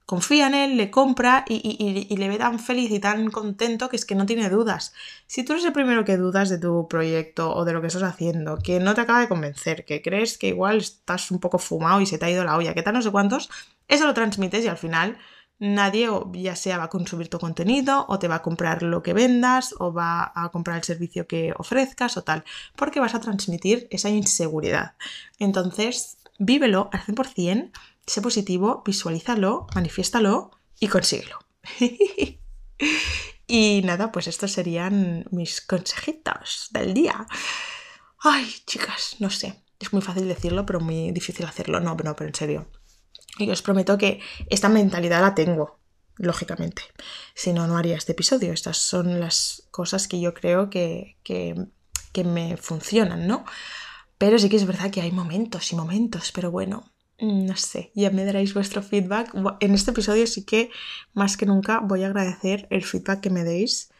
confía 0.05 0.49
en 0.49 0.55
él, 0.55 0.77
le 0.77 0.91
compra 0.91 1.45
y, 1.47 2.17
le 2.17 2.29
ve 2.29 2.39
tan 2.39 2.59
feliz 2.59 2.91
y 2.91 2.99
tan 2.99 3.31
contento 3.31 3.89
que 3.89 3.97
es 3.97 4.05
que 4.05 4.15
no 4.15 4.27
tiene 4.27 4.51
dudas. 4.51 4.93
Si 5.27 5.45
tú 5.45 5.53
eres 5.53 5.65
el 5.65 5.73
primero 5.73 6.05
que 6.05 6.17
dudas 6.17 6.49
de 6.49 6.59
tu 6.59 6.89
proyecto 6.89 7.55
o 7.55 7.65
de 7.65 7.73
lo 7.73 7.81
que 7.81 7.87
estás 7.87 8.03
haciendo, 8.03 8.59
que 8.59 8.81
no 8.81 8.95
te 8.95 9.03
acaba 9.03 9.21
de 9.21 9.29
convencer, 9.29 9.85
que 9.85 10.03
crees 10.03 10.39
que 10.39 10.49
igual 10.49 10.79
estás 10.79 11.31
un 11.31 11.39
poco 11.41 11.59
fumado 11.59 12.01
y 12.01 12.07
se 12.07 12.19
te 12.19 12.27
ha 12.27 12.31
ido 12.31 12.45
la 12.45 12.57
olla, 12.57 12.75
que 12.75 12.83
tal 12.83 12.95
no 12.95 13.03
sé 13.03 13.11
cuántos, 13.11 13.49
eso 13.87 14.07
lo 14.07 14.15
transmites 14.15 14.65
y 14.65 14.69
al 14.69 14.79
final 14.79 15.19
nadie 15.59 16.09
ya 16.35 16.57
sea 16.57 16.79
va 16.79 16.85
a 16.85 16.89
consumir 16.89 17.29
tu 17.29 17.39
contenido 17.39 18.07
o 18.09 18.19
te 18.19 18.29
va 18.29 18.37
a 18.37 18.43
comprar 18.43 18.83
lo 18.83 19.03
que 19.03 19.13
vendas 19.13 19.75
o 19.79 19.93
va 19.93 20.33
a 20.35 20.51
comprar 20.51 20.77
el 20.77 20.85
servicio 20.85 21.27
que 21.27 21.53
ofrezcas 21.59 22.17
o 22.17 22.23
tal, 22.23 22.45
porque 22.77 23.01
vas 23.01 23.15
a 23.15 23.21
transmitir 23.21 23.89
esa 23.91 24.09
inseguridad. 24.09 24.95
Entonces, 25.39 26.19
vívelo 26.39 26.89
al 26.93 27.01
100%, 27.01 27.71
sé 28.07 28.23
positivo, 28.23 28.83
visualízalo, 28.85 29.67
manifiéstalo 29.75 30.51
y 30.79 30.89
consíguelo. 30.89 31.39
y 33.47 33.83
nada, 33.85 34.13
pues 34.13 34.29
estos 34.29 34.53
serían 34.53 35.27
mis 35.31 35.61
consejitos 35.61 36.69
del 36.71 36.95
día. 36.95 37.27
Ay, 38.21 38.53
chicas, 38.67 39.17
no 39.19 39.31
sé. 39.31 39.63
Es 39.79 39.93
muy 39.93 40.03
fácil 40.03 40.27
decirlo, 40.27 40.67
pero 40.67 40.81
muy 40.81 41.13
difícil 41.13 41.47
hacerlo. 41.47 41.79
No, 41.81 41.95
no, 41.95 42.17
pero 42.17 42.29
en 42.29 42.35
serio. 42.35 42.69
Y 43.39 43.51
os 43.51 43.63
prometo 43.63 43.99
que 43.99 44.21
esta 44.51 44.69
mentalidad 44.69 45.23
la 45.23 45.35
tengo, 45.35 45.79
lógicamente. 46.17 46.83
Si 47.35 47.53
no, 47.53 47.67
no 47.67 47.77
haría 47.77 47.97
este 47.97 48.13
episodio. 48.13 48.53
Estas 48.53 48.79
son 48.79 49.21
las 49.21 49.69
cosas 49.71 50.09
que 50.09 50.21
yo 50.21 50.35
creo 50.35 50.71
que, 50.71 51.17
que, 51.23 51.55
me 52.25 52.57
funcionan, 52.57 53.29
¿no? 53.29 53.45
Pero 54.19 54.41
sí 54.41 54.49
que 54.49 54.57
es 54.57 54.67
verdad 54.67 54.91
que 54.91 55.01
hay 55.01 55.13
momentos 55.13 55.73
y 55.73 55.77
momentos, 55.77 56.33
pero 56.33 56.51
bueno, 56.51 56.91
mm, 57.21 57.47
no 57.47 57.57
sé, 57.57 57.93
ya 57.95 58.11
me 58.11 58.25
daréis 58.25 58.55
vuestro 58.55 58.83
feedback. 58.83 59.33
En 59.61 59.73
este 59.73 59.93
episodio 59.93 60.27
sí 60.27 60.45
que 60.45 60.71
más 61.15 61.37
que 61.37 61.47
nunca 61.47 61.79
voy 61.79 62.03
a 62.03 62.09
agradecer 62.09 62.67
el 62.71 62.83
feedback 62.83 63.21
que 63.21 63.31
me 63.31 63.45
deis 63.45 63.91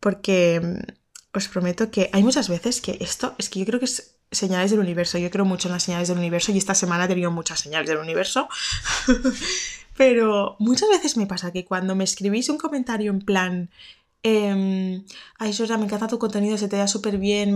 porque 0.00 0.60
mm, 0.60 1.36
os 1.36 1.46
prometo 1.46 1.92
que 1.92 2.10
hay 2.12 2.24
muchas 2.24 2.48
veces 2.48 2.80
que 2.80 2.98
esto 3.00 3.36
es 3.38 3.48
que 3.48 3.60
yo 3.60 3.66
creo 3.66 3.78
que 3.78 3.84
es 3.84 4.17
señales 4.30 4.70
del 4.70 4.80
universo. 4.80 5.18
Yo 5.18 5.30
creo 5.30 5.44
mucho 5.44 5.68
en 5.68 5.72
las 5.72 5.82
señales 5.82 6.08
del 6.08 6.18
universo 6.18 6.52
y 6.52 6.58
esta 6.58 6.74
semana 6.74 7.04
he 7.04 7.08
tenido 7.08 7.30
muchas 7.30 7.60
señales 7.60 7.88
del 7.88 7.98
universo. 7.98 8.48
Pero 9.96 10.56
muchas 10.58 10.88
veces 10.88 11.16
me 11.16 11.26
pasa 11.26 11.52
que 11.52 11.64
cuando 11.64 11.96
me 11.96 12.04
escribís 12.04 12.48
un 12.48 12.58
comentario 12.58 13.10
en 13.10 13.20
plan, 13.20 13.70
eh, 14.22 15.04
ay, 15.38 15.52
Sosa, 15.52 15.78
me 15.78 15.84
encanta 15.84 16.08
tu 16.08 16.18
contenido, 16.18 16.58
se 16.58 16.68
te 16.68 16.76
da 16.76 16.88
súper 16.88 17.18
bien, 17.18 17.54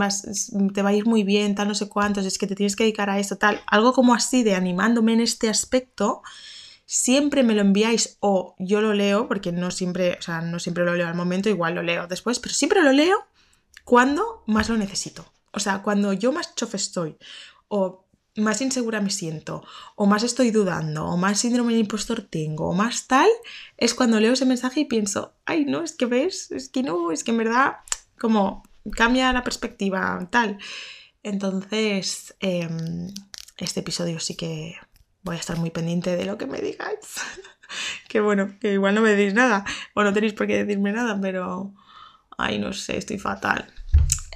te 0.74 0.82
va 0.82 0.90
a 0.90 0.92
ir 0.92 1.06
muy 1.06 1.22
bien, 1.22 1.54
tal, 1.54 1.68
no 1.68 1.74
sé 1.74 1.88
cuántos, 1.88 2.24
es 2.24 2.38
que 2.38 2.46
te 2.46 2.54
tienes 2.54 2.76
que 2.76 2.85
dedicar 2.85 3.11
a 3.11 3.18
esto, 3.18 3.37
tal, 3.37 3.61
algo 3.66 3.92
como 3.92 4.14
así 4.14 4.42
de 4.42 4.54
animándome 4.54 5.12
en 5.12 5.20
este 5.20 5.48
aspecto, 5.48 6.22
siempre 6.87 7.42
me 7.42 7.54
lo 7.54 7.61
enviáis 7.61 8.16
o 8.20 8.54
yo 8.58 8.80
lo 8.80 8.94
leo, 8.94 9.28
porque 9.28 9.52
no 9.52 9.70
siempre, 9.70 10.16
o 10.18 10.22
sea, 10.22 10.40
no 10.40 10.58
siempre 10.58 10.85
lo 10.85 10.94
leo 10.94 11.08
al 11.08 11.14
momento, 11.14 11.48
igual 11.48 11.74
lo 11.74 11.82
leo 11.82 12.06
después, 12.06 12.38
pero 12.38 12.54
siempre 12.54 12.82
lo 12.82 12.92
leo 12.92 13.18
cuando 13.85 14.42
más 14.46 14.68
lo 14.68 14.76
necesito. 14.76 15.26
O 15.52 15.60
sea, 15.60 15.82
cuando 15.82 16.12
yo 16.12 16.32
más 16.32 16.54
chofe 16.54 16.76
estoy, 16.76 17.16
o 17.68 18.06
más 18.36 18.60
insegura 18.62 19.00
me 19.00 19.10
siento, 19.10 19.62
o 19.94 20.06
más 20.06 20.22
estoy 20.22 20.50
dudando, 20.50 21.04
o 21.06 21.16
más 21.16 21.40
síndrome 21.40 21.74
de 21.74 21.80
impostor 21.80 22.22
tengo, 22.22 22.70
o 22.70 22.72
más 22.72 23.06
tal, 23.06 23.28
es 23.76 23.94
cuando 23.94 24.20
leo 24.20 24.32
ese 24.32 24.46
mensaje 24.46 24.80
y 24.80 24.84
pienso, 24.86 25.34
ay, 25.44 25.64
no, 25.66 25.82
es 25.82 25.92
que 25.92 26.06
ves, 26.06 26.50
es 26.50 26.68
que 26.68 26.82
no, 26.82 27.12
es 27.12 27.24
que 27.24 27.32
en 27.32 27.38
verdad, 27.38 27.76
como 28.18 28.62
cambia 28.96 29.32
la 29.32 29.44
perspectiva, 29.44 30.28
tal. 30.30 30.58
Entonces, 31.22 32.34
em, 32.40 33.12
este 33.58 33.80
episodio 33.80 34.18
sí 34.18 34.36
que 34.36 34.76
voy 35.22 35.36
a 35.36 35.40
estar 35.40 35.58
muy 35.58 35.70
pendiente 35.70 36.16
de 36.16 36.24
lo 36.24 36.38
que 36.38 36.46
me 36.46 36.60
digáis. 36.60 36.98
que 38.08 38.20
bueno, 38.20 38.58
que 38.60 38.72
igual 38.74 38.94
no 38.94 39.02
me 39.02 39.10
decís 39.10 39.34
nada, 39.34 39.64
o 39.94 40.02
no 40.02 40.12
tenéis 40.12 40.32
por 40.32 40.46
qué 40.46 40.64
decirme 40.64 40.92
nada, 40.92 41.18
pero, 41.20 41.74
ay, 42.38 42.58
no 42.58 42.72
sé, 42.72 42.96
estoy 42.96 43.18
fatal. 43.18 43.72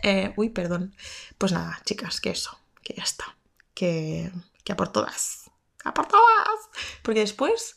Eh, 0.06 0.32
uy, 0.36 0.50
perdón. 0.50 0.94
Pues 1.36 1.52
nada, 1.52 1.80
chicas, 1.84 2.20
que 2.20 2.30
eso, 2.30 2.58
que 2.82 2.94
ya 2.94 3.02
está 3.02 3.36
que, 3.76 4.32
que 4.64 4.72
a 4.72 4.76
por 4.76 4.88
todas. 4.88 5.50
¡A 5.84 5.94
por 5.94 6.08
todas! 6.08 6.58
Porque 7.02 7.20
después, 7.20 7.76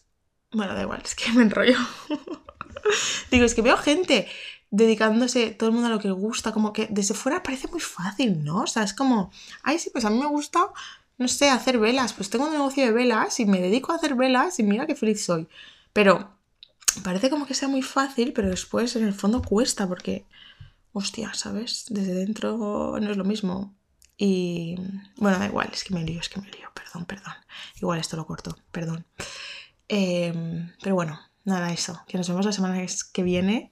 bueno, 0.52 0.74
da 0.74 0.82
igual, 0.82 1.02
es 1.04 1.14
que 1.14 1.32
me 1.34 1.44
enrollo. 1.44 1.78
Digo, 3.32 3.46
es 3.46 3.54
que 3.54 3.62
veo 3.62 3.78
gente 3.78 4.28
dedicándose 4.72 5.52
todo 5.52 5.70
el 5.70 5.74
mundo 5.74 5.90
a 5.90 5.92
lo 5.92 6.00
que 6.00 6.10
gusta, 6.10 6.54
como 6.54 6.74
que 6.74 6.88
desde 6.90 7.14
fuera 7.14 7.44
parece 7.44 7.68
muy 7.68 7.82
fácil, 7.82 8.44
¿no? 8.44 8.62
O 8.62 8.68
sea, 8.68 8.84
es 8.84 8.94
como, 8.94 9.32
ay, 9.62 9.78
sí, 9.78 9.90
pues 9.92 10.06
a 10.06 10.10
mí 10.10 10.18
me 10.18 10.28
gusta, 10.28 10.72
no 11.18 11.28
sé, 11.28 11.50
hacer 11.50 11.78
velas, 11.78 12.14
pues 12.14 12.30
tengo 12.30 12.46
un 12.46 12.54
negocio 12.54 12.86
de 12.86 12.92
velas 12.92 13.40
y 13.40 13.46
me 13.46 13.60
dedico 13.60 13.92
a 13.92 13.96
hacer 13.96 14.16
velas 14.16 14.60
y 14.60 14.64
mira 14.64 14.88
qué 14.88 14.96
feliz 14.96 15.24
soy. 15.24 15.48
Pero 15.92 16.32
parece 17.04 17.30
como 17.30 17.46
que 17.46 17.54
sea 17.54 17.68
muy 17.68 17.82
fácil, 17.82 18.32
pero 18.32 18.50
después 18.50 18.96
en 18.96 19.06
el 19.06 19.14
fondo 19.14 19.42
cuesta 19.42 19.88
porque, 19.88 20.26
hostia, 20.92 21.34
¿sabes? 21.34 21.86
Desde 21.90 22.14
dentro 22.14 22.98
no 23.00 23.12
es 23.12 23.18
lo 23.18 23.26
mismo. 23.26 23.76
Y 24.18 24.76
bueno, 25.18 25.40
da 25.40 25.46
igual, 25.46 25.70
es 25.72 25.84
que 25.84 25.94
me 25.94 26.04
lío, 26.04 26.20
es 26.20 26.30
que 26.30 26.42
me 26.42 26.50
lío, 26.50 26.70
perdón, 26.74 27.06
perdón. 27.06 27.34
Igual 27.82 28.00
esto 28.00 28.18
lo 28.18 28.26
corto, 28.26 28.58
perdón. 28.72 29.06
Em, 29.88 30.72
pero 30.84 30.96
bueno, 30.96 31.20
nada, 31.46 31.72
eso, 31.72 32.02
que 32.08 32.18
nos 32.18 32.28
vemos 32.28 32.46
la 32.46 32.52
semana 32.52 32.86
que 33.14 33.24
viene 33.24 33.70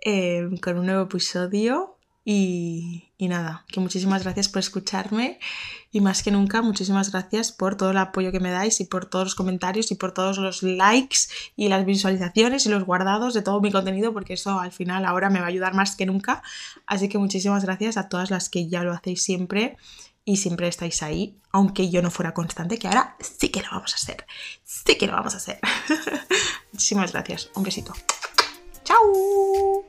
em, 0.00 0.56
con 0.58 0.78
un 0.78 0.86
nuevo 0.86 1.04
episodio 1.04 1.95
y, 2.28 3.04
nada, 3.20 3.64
que 3.68 3.78
muchísimas 3.78 4.24
gracias 4.24 4.48
por 4.48 4.58
escucharme 4.58 5.38
y 5.92 6.00
más 6.00 6.24
que 6.24 6.32
nunca 6.32 6.60
muchísimas 6.60 7.12
gracias 7.12 7.52
por 7.52 7.76
todo 7.76 7.92
el 7.92 7.98
apoyo 7.98 8.32
que 8.32 8.40
me 8.40 8.50
dais 8.50 8.80
y 8.80 8.84
por 8.84 9.06
todos 9.06 9.26
los 9.26 9.34
comentarios 9.36 9.92
y 9.92 9.94
por 9.94 10.10
todos 10.10 10.38
los 10.38 10.64
likes 10.64 11.18
y 11.54 11.68
las 11.68 11.86
visualizaciones 11.86 12.66
y 12.66 12.68
los 12.68 12.82
guardados 12.82 13.32
de 13.32 13.42
todo 13.42 13.60
mi 13.60 13.70
contenido 13.70 14.12
porque 14.12 14.32
eso 14.32 14.58
al 14.58 14.72
final 14.72 15.04
ahora 15.04 15.30
me 15.30 15.38
va 15.38 15.44
a 15.44 15.50
ayudar 15.50 15.74
más 15.74 15.94
que 15.94 16.04
nunca. 16.04 16.42
Así 16.84 17.08
que 17.08 17.18
muchísimas 17.18 17.64
gracias 17.64 17.96
a 17.96 18.08
todas 18.08 18.28
las 18.32 18.48
que 18.48 18.66
ya 18.66 18.82
lo 18.82 18.92
hacéis 18.92 19.22
siempre 19.22 19.76
y 20.24 20.38
siempre 20.38 20.66
estáis 20.66 21.04
ahí, 21.04 21.38
aunque 21.52 21.90
yo 21.90 22.02
no 22.02 22.10
fuera 22.10 22.34
constante, 22.34 22.76
que 22.76 22.88
ahora 22.88 23.16
sí 23.20 23.50
que 23.50 23.62
lo 23.62 23.70
vamos 23.70 23.92
a 23.92 23.96
hacer. 23.96 24.26
Sí 24.64 24.98
que 24.98 25.06
lo 25.06 25.12
vamos 25.12 25.34
a 25.34 25.36
hacer. 25.36 25.60
muchísimas 26.72 27.12
gracias. 27.12 27.50
Un 27.54 27.62
besito. 27.62 27.92
¡Chao! 28.82 29.84